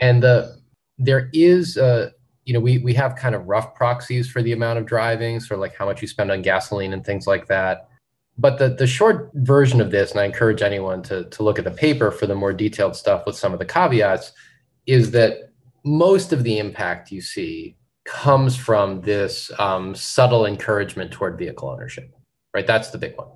[0.00, 0.58] And the
[0.98, 2.12] there is, a,
[2.44, 5.56] you know, we, we have kind of rough proxies for the amount of driving, sort
[5.58, 7.89] of like how much you spend on gasoline and things like that
[8.38, 11.64] but the, the short version of this, and I encourage anyone to, to look at
[11.64, 14.32] the paper for the more detailed stuff with some of the caveats,
[14.86, 15.52] is that
[15.84, 22.10] most of the impact you see comes from this um, subtle encouragement toward vehicle ownership,
[22.54, 22.66] right?
[22.66, 23.28] That's the big one.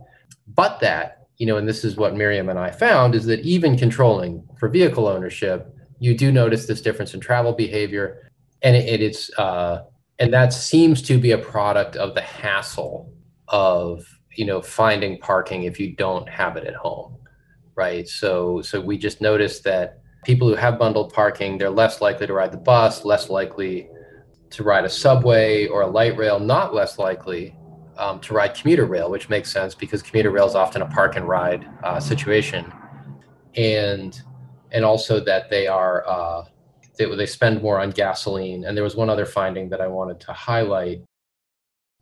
[0.48, 3.76] But that, you know, and this is what Miriam and I found, is that even
[3.76, 8.30] controlling for vehicle ownership, you do notice this difference in travel behavior.
[8.62, 9.82] And it, it is, uh,
[10.18, 13.12] and that seems to be a product of the hassle
[13.48, 14.04] of
[14.36, 17.16] you know finding parking if you don't have it at home
[17.76, 18.08] right?
[18.08, 22.32] So so we just noticed that people who have bundled parking they're less likely to
[22.32, 23.88] ride the bus less likely
[24.50, 27.54] to ride a subway or a light rail not less likely
[27.98, 31.16] um, to ride commuter rail which makes sense because commuter rail is often a park
[31.16, 32.72] and ride uh, situation.
[33.56, 34.20] And
[34.72, 36.44] and also that they are uh,
[36.98, 38.64] they, they spend more on gasoline.
[38.64, 41.02] And there was one other finding that i wanted to highlight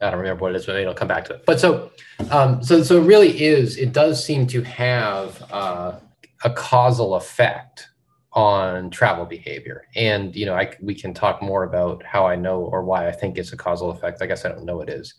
[0.02, 1.46] I don't remember what it is, but it'll come back to it.
[1.46, 1.90] But so,
[2.30, 3.76] um, so, so it really is.
[3.76, 5.98] It does seem to have uh,
[6.44, 7.88] a causal effect
[8.32, 12.62] on travel behavior, and you know, I we can talk more about how I know
[12.62, 14.22] or why I think it's a causal effect.
[14.22, 15.14] I guess I don't know it is,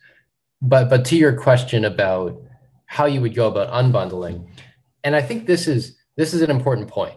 [0.61, 2.41] but but to your question about
[2.85, 4.47] how you would go about unbundling,
[5.03, 7.15] and I think this is this is an important point.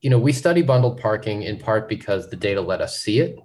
[0.00, 3.40] You know, we study bundled parking in part because the data let us see it,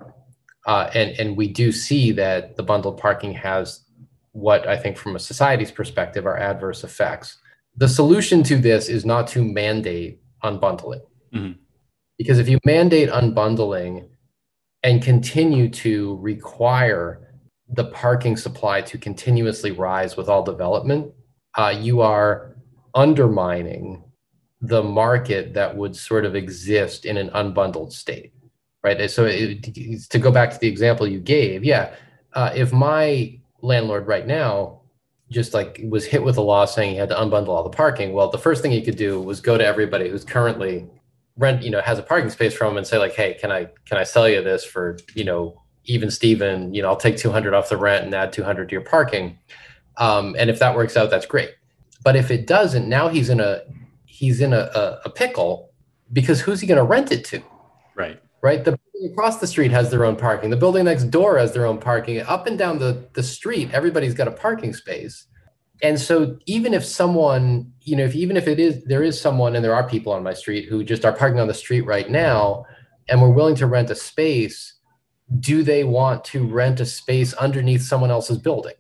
[0.65, 3.82] uh, and and we do see that the bundled parking has
[4.32, 7.38] what I think from a society's perspective are adverse effects.
[7.78, 11.02] The solution to this is not to mandate unbundling.
[11.34, 11.54] Mm-hmm.
[12.17, 14.10] Because if you mandate unbundling
[14.84, 17.34] and continue to require
[17.69, 21.12] the parking supply to continuously rise with all development,
[21.58, 22.56] uh, you are
[22.93, 24.04] undermining
[24.62, 28.34] the market that would sort of exist in an unbundled state,
[28.84, 29.10] right?
[29.10, 29.63] So it,
[30.10, 31.96] to go back to the example you gave, yeah,
[32.34, 34.82] uh, if my landlord right now
[35.32, 38.13] just like was hit with a law saying he had to unbundle all the parking,
[38.13, 40.88] well, the first thing he could do was go to everybody who's currently
[41.38, 43.69] rent, you know, has a parking space from him and say like, hey, can I
[43.86, 47.54] can I sell you this for you know even Steven, you know, I'll take 200
[47.54, 49.38] off the rent and add 200 to your parking.
[49.98, 51.52] Um, and if that works out, that's great.
[52.04, 53.62] But if it doesn't, now he's in a
[54.06, 55.72] he's in a, a, a pickle
[56.12, 57.41] because who's he going to rent it to?
[57.96, 58.22] Right.
[58.43, 58.63] Right.
[58.63, 60.49] The across the street has their own parking.
[60.49, 62.19] The building next door has their own parking.
[62.21, 65.25] Up and down the, the street, everybody's got a parking space.
[65.82, 69.56] And so even if someone, you know, if even if it is there is someone
[69.56, 72.10] and there are people on my street who just are parking on the street right
[72.10, 72.65] now
[73.10, 74.73] and we're willing to rent a space,
[75.39, 78.75] do they want to rent a space underneath someone else's building?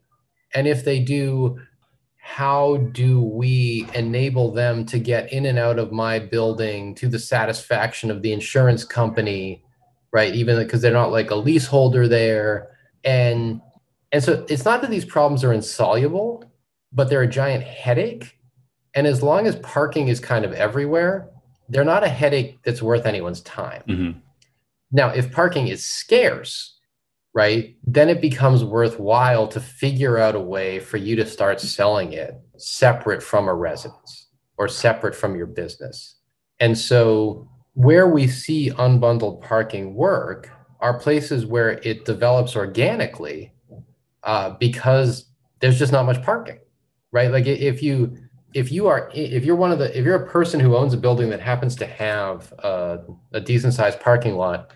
[0.53, 1.57] And if they do,
[2.25, 7.19] how do we enable them to get in and out of my building to the
[7.19, 9.63] satisfaction of the insurance company
[10.13, 10.33] right?
[10.33, 12.69] Even because they're not like a leaseholder there,
[13.03, 13.59] and
[14.13, 16.45] and so it's not that these problems are insoluble,
[16.93, 18.37] but they're a giant headache.
[18.93, 21.27] And as long as parking is kind of everywhere,
[21.67, 23.81] they're not a headache that's worth anyone's time.
[23.89, 24.19] Mm-hmm.
[24.91, 26.72] Now, if parking is scarce,
[27.33, 32.13] right, then it becomes worthwhile to figure out a way for you to start selling
[32.13, 36.17] it separate from a residence or separate from your business.
[36.59, 43.51] And so where we see unbundled parking work are places where it develops organically
[44.23, 45.25] uh, because
[45.59, 46.59] there's just not much parking
[47.11, 48.17] right like if you
[48.53, 50.97] if you are if you're one of the if you're a person who owns a
[50.97, 52.99] building that happens to have a,
[53.31, 54.71] a decent sized parking lot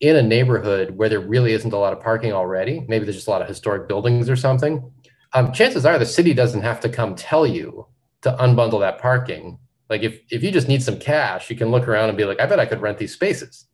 [0.00, 3.28] in a neighborhood where there really isn't a lot of parking already maybe there's just
[3.28, 4.90] a lot of historic buildings or something
[5.32, 7.86] um, chances are the city doesn't have to come tell you
[8.22, 9.58] to unbundle that parking
[9.90, 12.40] like if if you just need some cash, you can look around and be like,
[12.40, 13.66] I bet I could rent these spaces,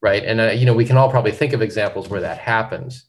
[0.00, 0.24] right?
[0.24, 3.04] And uh, you know, we can all probably think of examples where that happens.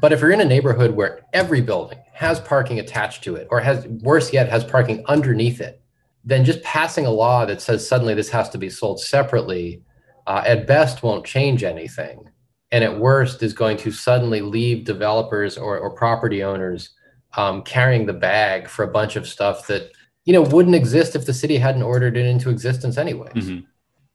[0.00, 3.60] But if you're in a neighborhood where every building has parking attached to it, or
[3.60, 5.80] has worse yet, has parking underneath it,
[6.24, 9.82] then just passing a law that says suddenly this has to be sold separately,
[10.30, 12.24] uh, at best won't change anything,
[12.70, 16.90] and at worst is going to suddenly leave developers or, or property owners
[17.36, 19.90] um, carrying the bag for a bunch of stuff that
[20.26, 23.64] you know wouldn't exist if the city hadn't ordered it into existence anyways mm-hmm.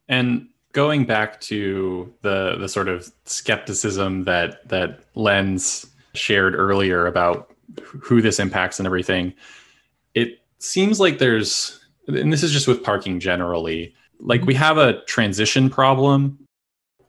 [0.08, 7.52] and going back to the the sort of skepticism that that Lens shared earlier about
[7.82, 9.34] who this impacts and everything
[10.14, 15.02] it seems like there's and this is just with parking generally like we have a
[15.04, 16.38] transition problem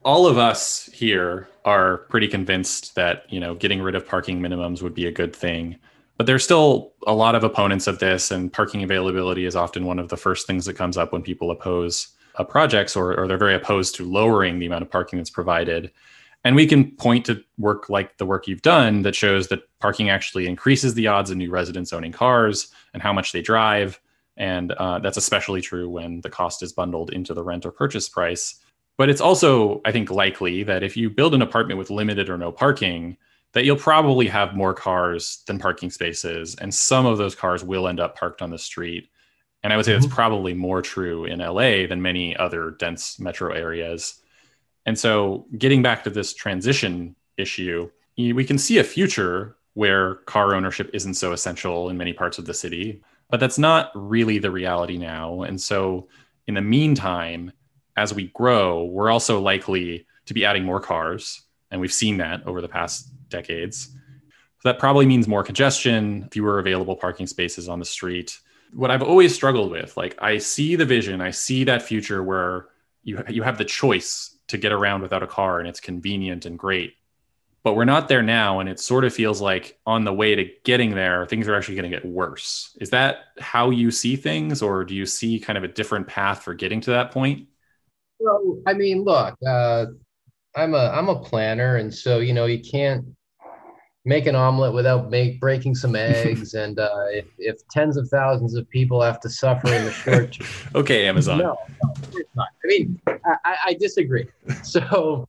[0.04, 4.82] all of us here are pretty convinced that you know getting rid of parking minimums
[4.82, 5.78] would be a good thing
[6.18, 10.00] but there's still a lot of opponents of this, and parking availability is often one
[10.00, 13.38] of the first things that comes up when people oppose uh, projects or, or they're
[13.38, 15.92] very opposed to lowering the amount of parking that's provided.
[16.44, 20.10] And we can point to work like the work you've done that shows that parking
[20.10, 24.00] actually increases the odds of new residents owning cars and how much they drive.
[24.38, 28.08] And uh, that's especially true when the cost is bundled into the rent or purchase
[28.08, 28.56] price.
[28.98, 32.38] But it's also, I think, likely that if you build an apartment with limited or
[32.38, 33.18] no parking,
[33.54, 37.88] that you'll probably have more cars than parking spaces, and some of those cars will
[37.88, 39.10] end up parked on the street.
[39.64, 40.02] And I would say mm-hmm.
[40.02, 44.22] that's probably more true in LA than many other dense metro areas.
[44.86, 50.56] And so, getting back to this transition issue, we can see a future where car
[50.56, 54.52] ownership isn't so essential in many parts of the city, but that's not really the
[54.52, 55.44] reality now.
[55.44, 56.08] And so,
[56.48, 57.52] in the meantime,
[57.98, 61.42] as we grow, we're also likely to be adding more cars.
[61.72, 63.90] And we've seen that over the past decades.
[64.60, 68.40] So that probably means more congestion, fewer available parking spaces on the street.
[68.74, 72.68] What I've always struggled with, like I see the vision, I see that future where
[73.04, 76.58] you you have the choice to get around without a car and it's convenient and
[76.58, 76.96] great.
[77.68, 80.50] But we're not there now and it sort of feels like on the way to
[80.64, 82.78] getting there things are actually going to get worse.
[82.80, 86.44] Is that how you see things or do you see kind of a different path
[86.44, 87.50] for getting to that point?
[88.22, 89.88] Well, I mean, look, uh,
[90.56, 93.06] I'm a I'm a planner, and so you know you can't
[94.06, 98.56] make an omelet without make breaking some eggs and uh, if, if tens of thousands
[98.56, 102.68] of people have to suffer in the short term okay amazon no, no not i
[102.68, 104.26] mean I, I disagree
[104.64, 105.28] so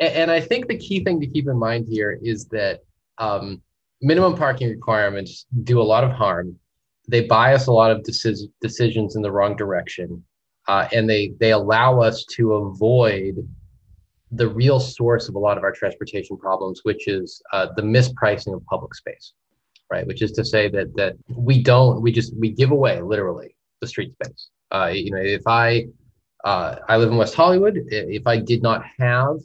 [0.00, 2.80] and i think the key thing to keep in mind here is that
[3.18, 3.62] um,
[4.02, 6.56] minimum parking requirements do a lot of harm
[7.08, 10.22] they bias a lot of decis- decisions in the wrong direction
[10.68, 13.36] uh, and they they allow us to avoid
[14.32, 18.54] the real source of a lot of our transportation problems, which is uh, the mispricing
[18.54, 19.32] of public space,
[19.90, 20.06] right?
[20.06, 23.86] Which is to say that that we don't, we just we give away literally the
[23.86, 24.48] street space.
[24.72, 25.86] Uh, you know, if I
[26.44, 29.36] uh, I live in West Hollywood, if I did not have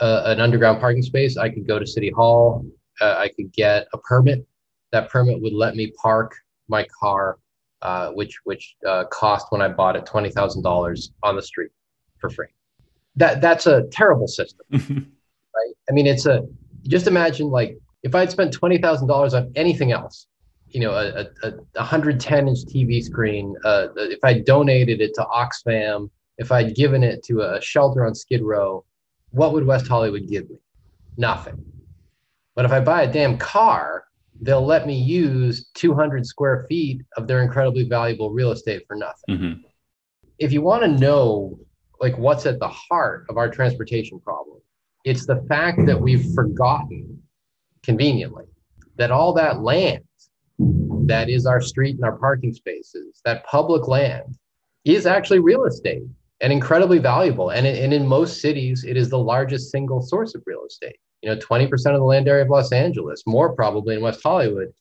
[0.00, 2.64] a, an underground parking space, I could go to City Hall.
[3.00, 4.46] Uh, I could get a permit.
[4.92, 6.34] That permit would let me park
[6.68, 7.38] my car,
[7.80, 11.70] uh, which which uh, cost when I bought it twenty thousand dollars on the street
[12.18, 12.48] for free
[13.16, 15.74] that that's a terrible system, right?
[15.88, 16.46] I mean, it's a
[16.82, 20.26] just imagine like if I'd spent twenty thousand dollars on anything else,
[20.68, 25.24] you know, a, a, a 110 inch TV screen, uh, if I donated it to
[25.24, 28.84] Oxfam, if I'd given it to a shelter on Skid Row,
[29.32, 30.56] what would West Hollywood give me?
[31.16, 31.64] Nothing.
[32.54, 34.04] But if I buy a damn car,
[34.40, 39.24] they'll let me use 200 square feet of their incredibly valuable real estate for nothing.
[39.28, 39.60] Mm-hmm.
[40.38, 41.58] If you want to know
[42.02, 44.60] like what's at the heart of our transportation problem.
[45.04, 47.22] It's the fact that we've forgotten
[47.82, 48.44] conveniently
[48.96, 50.02] that all that land
[51.06, 54.36] that is our street and our parking spaces, that public land
[54.84, 56.02] is actually real estate
[56.42, 57.50] and incredibly valuable.
[57.50, 60.96] And, and in most cities, it is the largest single source of real estate.
[61.22, 64.72] You know, 20% of the land area of Los Angeles, more probably in West Hollywood.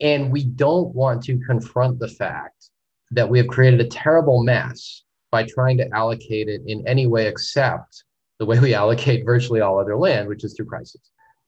[0.00, 2.70] And we don't want to confront the fact
[3.10, 7.26] that we have created a terrible mess by trying to allocate it in any way
[7.26, 8.04] except
[8.38, 11.02] the way we allocate virtually all other land, which is through prices.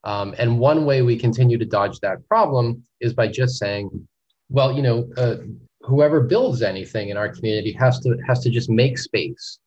[0.04, 4.06] Um, and one way we continue to dodge that problem is by just saying,
[4.50, 5.36] well, you know, uh,
[5.84, 9.58] whoever builds anything in our community has to has to just make space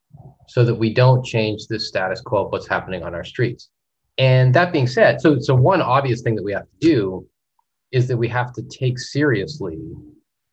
[0.47, 3.69] so that we don't change the status quo of what's happening on our streets.
[4.17, 7.27] And that being said, so so one obvious thing that we have to do
[7.91, 9.79] is that we have to take seriously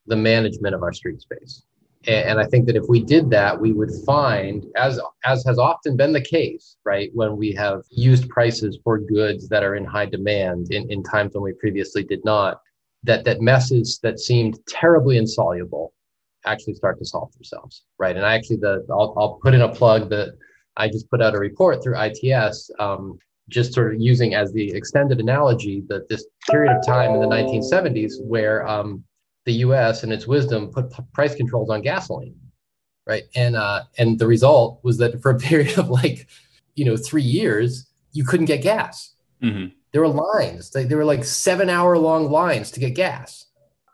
[0.07, 1.65] the management of our street space.
[2.09, 5.97] And I think that if we did that, we would find, as as has often
[5.97, 10.07] been the case, right, when we have used prices for goods that are in high
[10.07, 12.61] demand in, in times when we previously did not,
[13.05, 15.93] that that messes that seemed terribly insoluble
[16.45, 18.17] actually start to solve themselves, right?
[18.17, 20.37] And I actually the I'll, I'll put in a plug that
[20.77, 24.73] I just put out a report through ITS, um, just sort of using as the
[24.73, 29.05] extended analogy that this period of time in the 1970s where um,
[29.45, 30.03] the U.S.
[30.03, 32.35] and its wisdom put p- price controls on gasoline,
[33.07, 33.25] right?
[33.35, 36.29] And uh, and the result was that for a period of like,
[36.75, 39.15] you know, three years, you couldn't get gas.
[39.43, 39.75] Mm-hmm.
[39.93, 40.71] There were lines.
[40.71, 43.47] They, there were like seven hour long lines to get gas,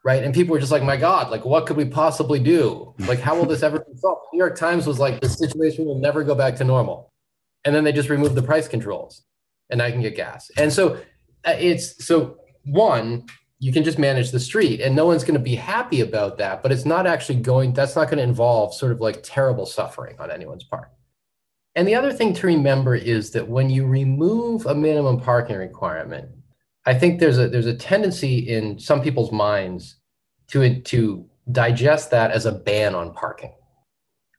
[0.05, 0.23] right?
[0.23, 2.95] And people were just like, "My God, like, what could we possibly do?
[3.01, 5.99] Like, how will this ever be solved?" New York Times was like, "The situation will
[5.99, 7.11] never go back to normal,"
[7.65, 9.23] and then they just removed the price controls,
[9.71, 10.51] and I can get gas.
[10.57, 10.99] And so
[11.45, 13.25] uh, it's so one
[13.61, 16.63] you can just manage the street and no one's going to be happy about that
[16.63, 20.15] but it's not actually going that's not going to involve sort of like terrible suffering
[20.19, 20.91] on anyone's part
[21.79, 26.29] and the other thing to remember is that when you remove a minimum parking requirement
[26.87, 29.97] i think there's a there's a tendency in some people's minds
[30.49, 33.53] to to digest that as a ban on parking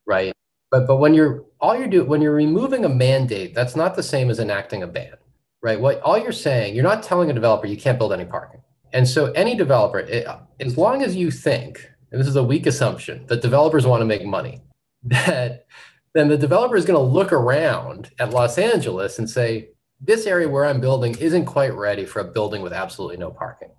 [0.05, 0.33] right?
[0.71, 4.03] But but when you're all you're doing when you're removing a mandate that's not the
[4.03, 5.13] same as enacting a ban
[5.61, 5.79] right?
[5.79, 8.61] What all you're saying you're not telling a developer you can't build any parking.
[8.93, 10.27] And so, any developer, it,
[10.59, 14.05] as long as you think, and this is a weak assumption, that developers want to
[14.05, 14.61] make money,
[15.03, 15.67] that
[16.14, 19.70] then the developer is going to look around at Los Angeles and say,
[20.01, 23.70] this area where I'm building isn't quite ready for a building with absolutely no parking.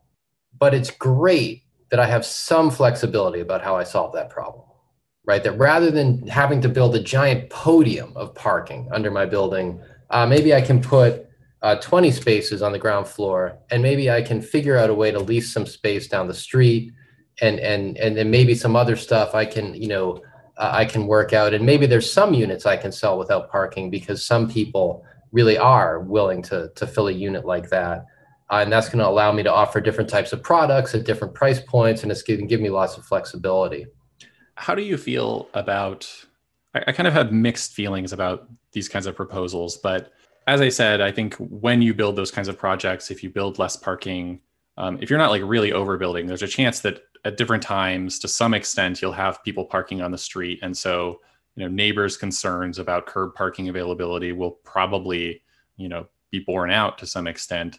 [0.59, 4.67] But it's great that I have some flexibility about how I solve that problem,
[5.25, 5.43] right?
[5.43, 10.27] That rather than having to build a giant podium of parking under my building, uh,
[10.27, 11.27] maybe I can put
[11.63, 15.11] uh, 20 spaces on the ground floor and maybe i can figure out a way
[15.11, 16.93] to lease some space down the street
[17.43, 20.23] and and and then maybe some other stuff i can you know
[20.61, 21.55] i can work out.
[21.55, 26.01] And maybe there's some units i can sell without parking because some people really are
[26.01, 28.07] willing to to fill a unit like that.
[28.51, 31.33] Uh, and that's going to allow me to offer different types of products at different
[31.35, 33.87] price points and it's going to give me lots of flexibility.
[34.57, 36.09] How do you feel about
[36.75, 40.13] I, I kind of have mixed feelings about these kinds of proposals but
[40.47, 43.61] as I said, I think when you build those kinds of projects, if you build
[43.61, 44.41] less parking,
[44.77, 48.29] um, if you're not like really overbuilding, there's a chance that at different times, to
[48.29, 51.21] some extent, you'll have people parking on the street, and so
[51.57, 55.43] you know neighbors' concerns about curb parking availability will probably
[55.77, 57.79] you know be borne out to some extent.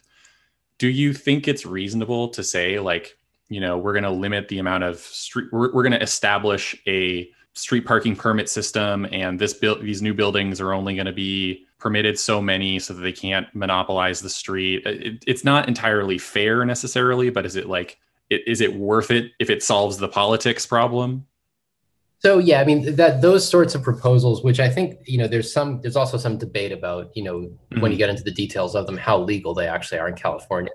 [0.78, 3.16] do you think it's reasonable to say like
[3.48, 6.76] you know we're going to limit the amount of street we're, we're going to establish
[6.86, 11.12] a street parking permit system and this build these new buildings are only going to
[11.12, 16.18] be permitted so many so that they can't monopolize the street it, it's not entirely
[16.18, 17.98] fair necessarily but is it like
[18.32, 21.26] it, is it worth it if it solves the politics problem
[22.18, 25.52] so yeah i mean that those sorts of proposals which i think you know there's
[25.52, 27.80] some there's also some debate about you know mm-hmm.
[27.80, 30.72] when you get into the details of them how legal they actually are in california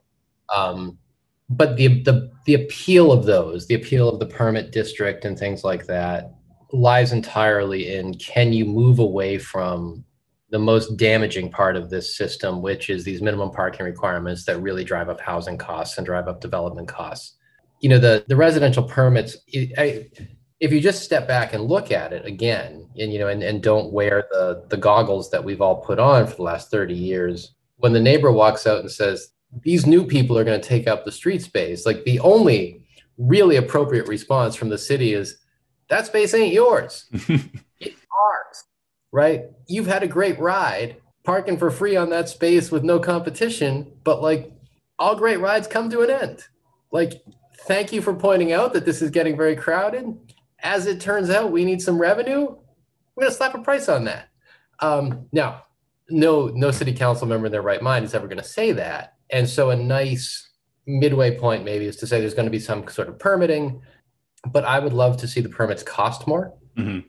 [0.54, 0.98] um,
[1.50, 5.64] but the, the the appeal of those the appeal of the permit district and things
[5.64, 6.34] like that
[6.74, 10.04] lies entirely in can you move away from
[10.50, 14.84] the most damaging part of this system, which is these minimum parking requirements that really
[14.84, 17.36] drive up housing costs and drive up development costs.
[17.80, 19.38] You know, the the residential permits.
[19.78, 20.08] I,
[20.60, 23.62] if you just step back and look at it again, and you know, and, and
[23.62, 27.54] don't wear the the goggles that we've all put on for the last thirty years,
[27.78, 29.30] when the neighbor walks out and says
[29.62, 32.84] these new people are going to take up the street space, like the only
[33.18, 35.38] really appropriate response from the city is
[35.90, 37.06] that space ain't yours.
[37.12, 38.64] it's ours,
[39.12, 39.44] right?
[39.68, 44.22] You've had a great ride parking for free on that space with no competition, but
[44.22, 44.52] like
[45.00, 46.44] all great rides come to an end.
[46.92, 47.22] Like,
[47.68, 50.18] thank you for pointing out that this is getting very crowded.
[50.60, 52.56] As it turns out, we need some revenue.
[53.16, 54.30] We're going to slap a price on that.
[54.80, 55.64] Um, now,
[56.10, 59.16] no, no city council member in their right mind is ever going to say that.
[59.30, 60.50] And so, a nice
[60.86, 63.82] midway point maybe is to say there's going to be some sort of permitting
[64.52, 66.54] but I would love to see the permits cost more.
[66.78, 67.00] Mm-hmm.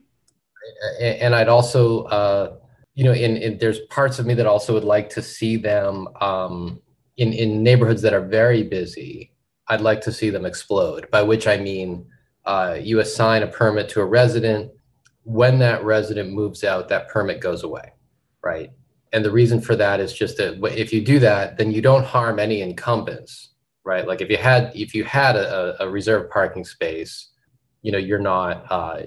[1.01, 2.57] And I'd also, uh,
[2.95, 6.09] you know, in, in, there's parts of me that also would like to see them
[6.21, 6.81] um,
[7.17, 9.33] in in neighborhoods that are very busy.
[9.69, 11.11] I'd like to see them explode.
[11.11, 12.07] By which I mean,
[12.45, 14.73] uh, you assign a permit to a resident.
[15.25, 17.93] When that resident moves out, that permit goes away,
[18.43, 18.71] right?
[19.13, 22.05] And the reason for that is just that if you do that, then you don't
[22.05, 23.51] harm any incumbents
[23.89, 24.07] right?
[24.07, 27.31] Like if you had if you had a, a reserved parking space,
[27.81, 29.03] you know, you're not uh,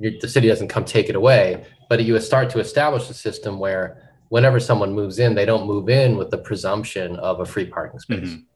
[0.00, 3.60] you're, the city doesn't come take it away, but you start to establish a system
[3.60, 7.66] where whenever someone moves in, they don't move in with the presumption of a free
[7.66, 8.30] parking space.
[8.30, 8.53] Mm-hmm.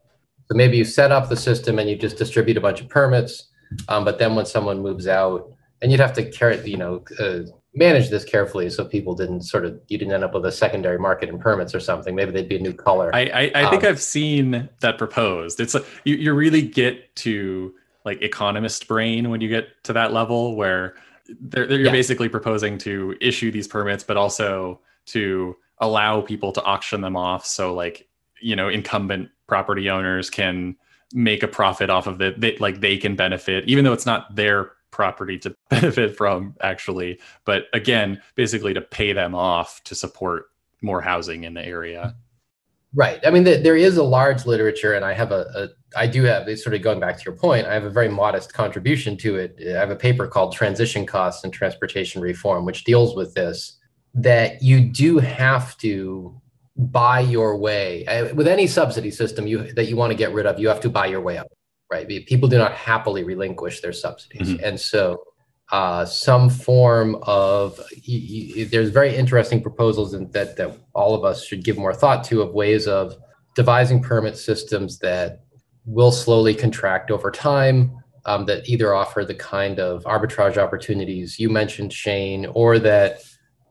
[0.50, 3.48] So maybe you set up the system and you just distribute a bunch of permits,
[3.88, 7.40] um, but then when someone moves out, and you'd have to carry, you know, uh,
[7.74, 10.98] manage this carefully so people didn't sort of you didn't end up with a secondary
[10.98, 12.14] market in permits or something.
[12.14, 13.14] Maybe they'd be a new color.
[13.14, 15.60] I i, I um, think i've seen that proposed.
[15.60, 17.74] It's like you, you really get to
[18.04, 20.94] like economist brain when you get to that level where
[21.40, 21.92] they're, they're, you're yeah.
[21.92, 27.46] basically proposing to issue these permits but also to allow people to auction them off.
[27.46, 28.07] So like
[28.40, 30.76] you know incumbent property owners can
[31.14, 34.34] make a profit off of it they, like they can benefit even though it's not
[34.34, 37.20] their property to benefit from actually.
[37.44, 40.46] But again basically to pay them off to support
[40.82, 42.14] more housing in the area.
[42.94, 43.20] Right.
[43.24, 46.22] I mean the, there is a large literature and i have a, a i do
[46.24, 49.36] have sort of going back to your point i have a very modest contribution to
[49.36, 49.58] it.
[49.60, 53.76] I have a paper called transition costs and transportation reform which deals with this
[54.14, 56.40] that you do have to
[56.78, 58.04] buy your way
[58.34, 60.88] with any subsidy system you that you want to get rid of you have to
[60.88, 61.48] buy your way up
[61.90, 62.06] right?
[62.26, 64.50] People do not happily relinquish their subsidies.
[64.50, 64.64] Mm-hmm.
[64.64, 65.22] And so
[65.70, 67.80] uh, some form of
[68.70, 72.40] there's very interesting proposals in, that that all of us should give more thought to
[72.40, 73.14] of ways of
[73.54, 75.40] devising permit systems that
[75.84, 81.50] will slowly contract over time um, that either offer the kind of arbitrage opportunities you
[81.50, 83.20] mentioned shane or that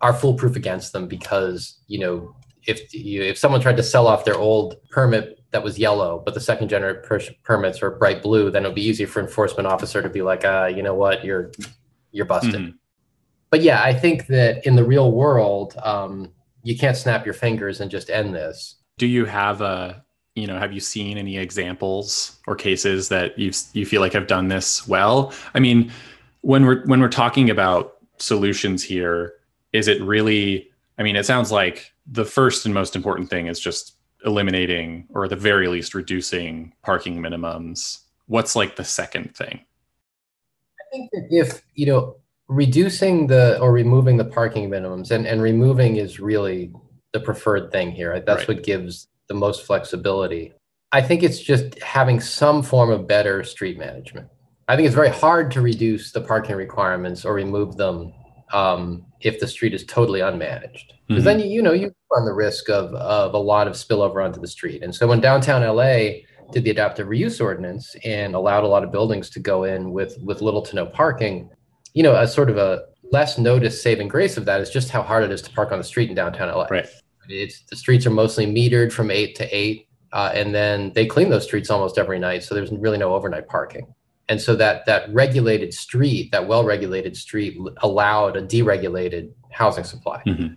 [0.02, 2.36] are foolproof against them because you know
[2.68, 6.34] if you, if someone tried to sell off their old permit that was yellow, but
[6.34, 10.02] the second generation per- permits are bright blue, then it'll be easy for enforcement officer
[10.02, 11.52] to be like, uh, you know what, you're
[12.12, 12.56] you're busted.
[12.56, 12.76] Mm-hmm.
[13.50, 16.32] But yeah, I think that in the real world, um,
[16.64, 18.76] you can't snap your fingers and just end this.
[18.98, 20.04] Do you have a
[20.36, 24.28] you know have you seen any examples or cases that you you feel like have
[24.28, 25.34] done this well?
[25.54, 25.92] I mean,
[26.42, 29.36] when we're when we're talking about solutions here,
[29.72, 30.70] is it really?
[31.00, 33.96] I mean, it sounds like the first and most important thing is just
[34.26, 39.60] eliminating or at the very least reducing parking minimums what's like the second thing
[40.82, 42.16] i think that if you know
[42.48, 46.72] reducing the or removing the parking minimums and and removing is really
[47.14, 48.26] the preferred thing here right?
[48.26, 48.58] that's right.
[48.58, 50.52] what gives the most flexibility
[50.92, 54.28] i think it's just having some form of better street management
[54.68, 58.14] i think it's very hard to reduce the parking requirements or remove them
[58.54, 61.24] um, if the street is totally unmanaged because mm-hmm.
[61.24, 64.40] then you, you know you run the risk of of a lot of spillover onto
[64.40, 65.84] the street and so when downtown la
[66.52, 70.18] did the adaptive reuse ordinance and allowed a lot of buildings to go in with
[70.24, 71.50] with little to no parking
[71.94, 75.02] you know a sort of a less noticed saving grace of that is just how
[75.02, 76.88] hard it is to park on the street in downtown la right
[77.30, 81.30] it's the streets are mostly metered from eight to eight uh, and then they clean
[81.30, 82.44] those streets almost every night.
[82.44, 83.94] So there's really no overnight parking.
[84.30, 90.22] And so that that regulated street, that well-regulated street, allowed a deregulated housing supply.
[90.26, 90.54] Mm-hmm.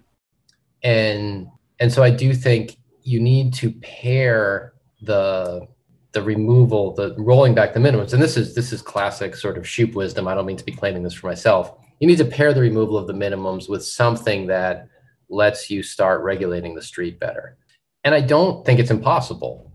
[0.83, 1.49] And
[1.79, 5.69] and so I do think you need to pair the
[6.13, 9.65] the removal, the rolling back the minimums, and this is this is classic sort of
[9.65, 10.27] Shoup wisdom.
[10.27, 11.73] I don't mean to be claiming this for myself.
[12.01, 14.89] You need to pair the removal of the minimums with something that
[15.29, 17.57] lets you start regulating the street better.
[18.03, 19.71] And I don't think it's impossible,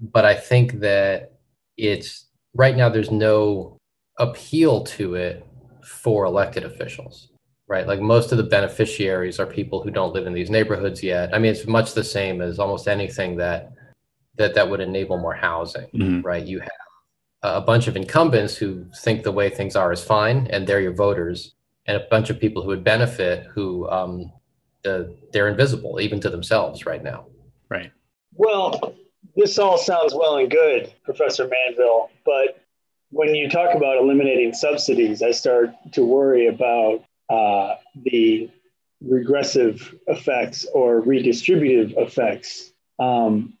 [0.00, 1.34] but I think that
[1.76, 2.27] it's
[2.58, 3.78] right now there's no
[4.18, 5.46] appeal to it
[5.82, 7.30] for elected officials
[7.68, 7.86] right?
[7.86, 11.34] Like most of the beneficiaries are people who don't live in these neighborhoods yet.
[11.34, 13.72] I mean it's much the same as almost anything that
[14.36, 16.20] that that would enable more housing mm-hmm.
[16.22, 16.44] right?
[16.44, 16.70] You have
[17.42, 20.94] a bunch of incumbents who think the way things are is fine and they're your
[20.94, 21.54] voters
[21.86, 24.32] and a bunch of people who would benefit who um,
[24.82, 27.26] the, they're invisible even to themselves right now.
[27.68, 27.92] Right.
[28.34, 28.94] Well
[29.36, 32.62] this all sounds well and good professor manville but
[33.10, 37.74] when you talk about eliminating subsidies i start to worry about uh,
[38.04, 38.50] the
[39.00, 43.58] regressive effects or redistributive effects um,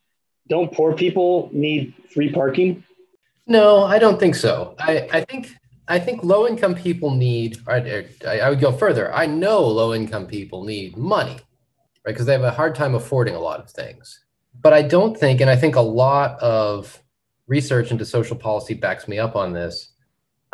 [0.48, 2.82] don't poor people need free parking?
[3.46, 4.74] No, I don't think so.
[4.78, 5.54] I, I think
[5.86, 7.58] I think low income people need.
[7.66, 9.14] I, I would go further.
[9.14, 11.42] I know low income people need money, right?
[12.06, 14.24] Because they have a hard time affording a lot of things.
[14.60, 17.02] But I don't think, and I think a lot of
[17.46, 19.92] research into social policy backs me up on this.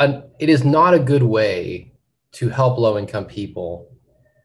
[0.01, 1.93] It is not a good way
[2.33, 3.91] to help low income people.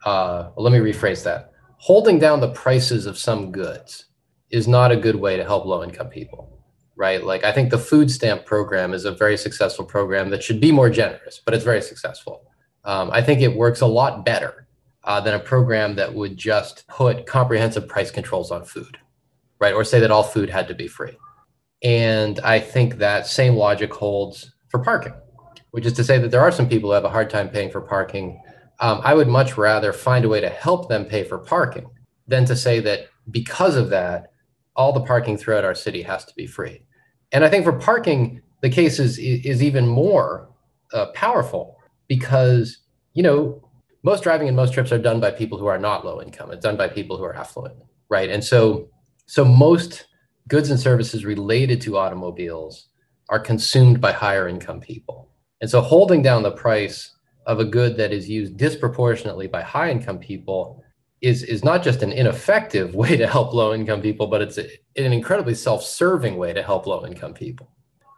[0.06, 1.52] Uh, well, let me rephrase that.
[1.78, 4.06] Holding down the prices of some goods
[4.50, 6.60] is not a good way to help low income people
[7.00, 10.60] right like i think the food stamp program is a very successful program that should
[10.60, 12.44] be more generous but it's very successful
[12.84, 14.68] um, i think it works a lot better
[15.06, 18.98] uh, than a program that would just put comprehensive price controls on food
[19.60, 21.18] right or say that all food had to be free
[21.84, 25.14] and i think that same logic holds for parking
[25.72, 27.70] which is to say that there are some people who have a hard time paying
[27.70, 28.42] for parking
[28.80, 31.90] um, i would much rather find a way to help them pay for parking
[32.28, 34.32] than to say that because of that
[34.80, 36.82] all the parking throughout our city has to be free.
[37.34, 40.50] And I think for parking, the case is is even more
[40.94, 42.78] uh, powerful because
[43.14, 43.62] you know
[44.04, 46.52] most driving and most trips are done by people who are not low income.
[46.52, 47.76] It's done by people who are affluent,
[48.10, 48.30] right?
[48.30, 48.88] And so
[49.30, 50.08] so most
[50.48, 52.88] goods and services related to automobiles
[53.30, 55.30] are consumed by higher income people.
[55.62, 57.16] And so holding down the price
[57.46, 60.84] of a good that is used disproportionately by high income people
[61.22, 64.68] is is not just an ineffective way to help low income people, but it's a,
[64.98, 67.70] an incredibly self serving way to help low income people,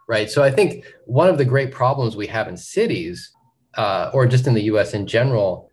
[0.08, 0.30] right?
[0.30, 3.30] So I think one of the great problems we have in cities,
[3.74, 4.94] uh, or just in the U.S.
[4.94, 5.68] in general,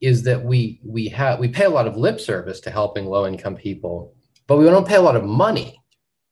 [0.00, 3.26] is that we we have we pay a lot of lip service to helping low
[3.26, 4.13] income people,
[4.46, 5.82] but we don't pay a lot of money,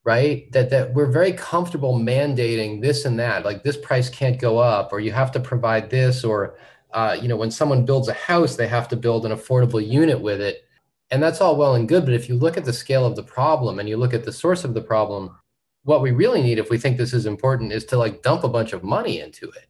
[0.05, 0.51] right?
[0.53, 4.93] That that we're very comfortable mandating this and that, like this price can't go up,
[4.93, 6.57] or you have to provide this, or
[6.93, 10.21] uh, you know, when someone builds a house, they have to build an affordable unit
[10.21, 10.65] with it.
[11.11, 12.05] And that's all well and good.
[12.05, 14.33] But if you look at the scale of the problem and you look at the
[14.33, 15.37] source of the problem,
[15.85, 18.49] what we really need, if we think this is important, is to like dump a
[18.49, 19.67] bunch of money into it.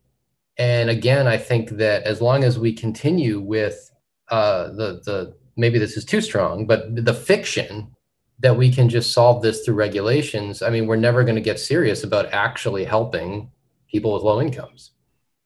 [0.59, 3.91] And again, I think that as long as we continue with
[4.31, 7.95] uh, the the maybe this is too strong, but the fiction
[8.41, 11.61] that we can just solve this through regulations, I mean, we're never going to get
[11.61, 13.51] serious about actually helping
[13.89, 14.91] people with low incomes.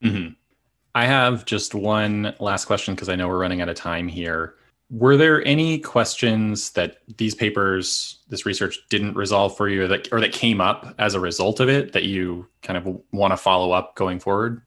[0.03, 0.34] Mm-hmm.
[0.95, 4.55] I have just one last question because I know we're running out of time here.
[4.89, 10.11] Were there any questions that these papers, this research didn't resolve for you or that,
[10.12, 13.37] or that came up as a result of it that you kind of want to
[13.37, 14.62] follow up going forward?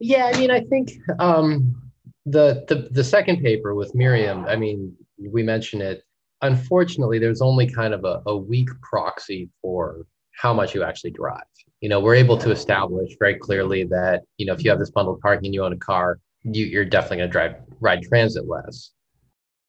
[0.00, 1.80] Yeah, I mean, I think um,
[2.26, 6.02] the, the the second paper with Miriam, I mean, we mentioned it.
[6.42, 11.42] Unfortunately, there's only kind of a, a weak proxy for how much you actually drive
[11.82, 14.90] you know, we're able to establish very clearly that, you know, if you have this
[14.90, 18.48] bundled parking and you own a car, you, you're definitely going to drive ride transit
[18.48, 18.92] less.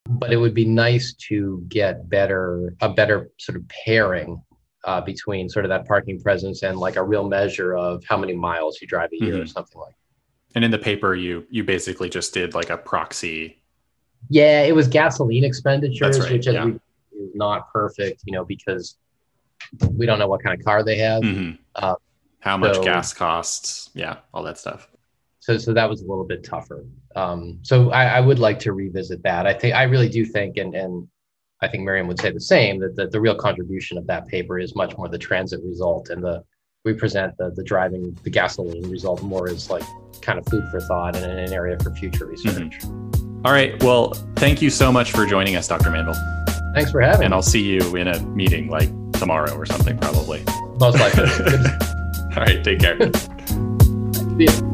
[0.07, 4.39] But it would be nice to get better, a better sort of pairing
[4.85, 8.33] uh, between sort of that parking presence and like a real measure of how many
[8.33, 9.43] miles you drive a year mm-hmm.
[9.43, 9.95] or something like.
[9.95, 10.57] That.
[10.57, 13.62] And in the paper, you you basically just did like a proxy.
[14.29, 16.67] Yeah, it was gasoline expenditures, right, which yeah.
[16.67, 18.97] is not perfect, you know, because
[19.91, 21.23] we don't know what kind of car they have.
[21.23, 21.61] Mm-hmm.
[21.75, 21.95] Uh,
[22.39, 23.89] How much so, gas costs?
[23.93, 24.87] Yeah, all that stuff.
[25.39, 26.85] So, so that was a little bit tougher.
[27.15, 29.45] Um, so I, I, would like to revisit that.
[29.45, 31.07] I think I really do think, and and
[31.61, 34.57] I think Miriam would say the same that the, the real contribution of that paper
[34.57, 36.43] is much more the transit result, and the
[36.85, 39.83] we present the the driving the gasoline result more as like
[40.21, 42.79] kind of food for thought and an area for future research.
[42.79, 43.22] Mm-hmm.
[43.45, 43.81] All right.
[43.83, 45.89] Well, thank you so much for joining us, Dr.
[45.89, 46.15] Mandel.
[46.73, 47.25] Thanks for having.
[47.25, 50.43] And I'll see you in a meeting like tomorrow or something, probably.
[50.79, 51.23] Most likely.
[52.35, 52.97] All right, take care.
[54.37, 54.73] see you.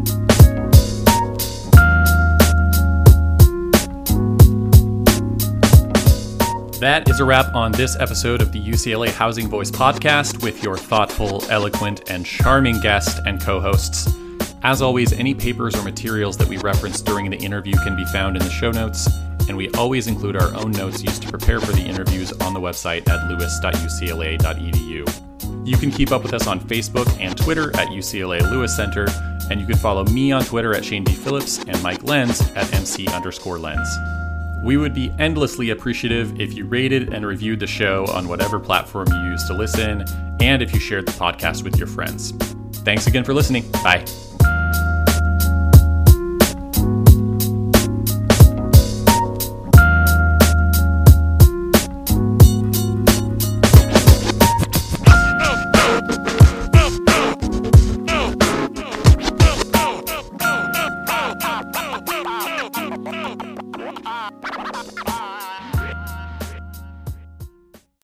[6.80, 10.78] That is a wrap on this episode of the UCLA Housing Voice podcast with your
[10.78, 14.08] thoughtful, eloquent, and charming guest and co hosts.
[14.62, 18.36] As always, any papers or materials that we reference during the interview can be found
[18.36, 19.08] in the show notes,
[19.48, 22.60] and we always include our own notes used to prepare for the interviews on the
[22.60, 25.08] website at lewis.ucla.edu.
[25.66, 29.08] You can keep up with us on Facebook and Twitter at UCLA Lewis Center,
[29.50, 31.14] and you can follow me on Twitter at Shane D.
[31.14, 33.90] Phillips and Mike Lens at MC underscore Lens.
[34.62, 39.08] We would be endlessly appreciative if you rated and reviewed the show on whatever platform
[39.10, 40.04] you use to listen,
[40.42, 42.34] and if you shared the podcast with your friends.
[42.90, 43.70] Thanks again for listening.
[43.84, 44.04] Bye.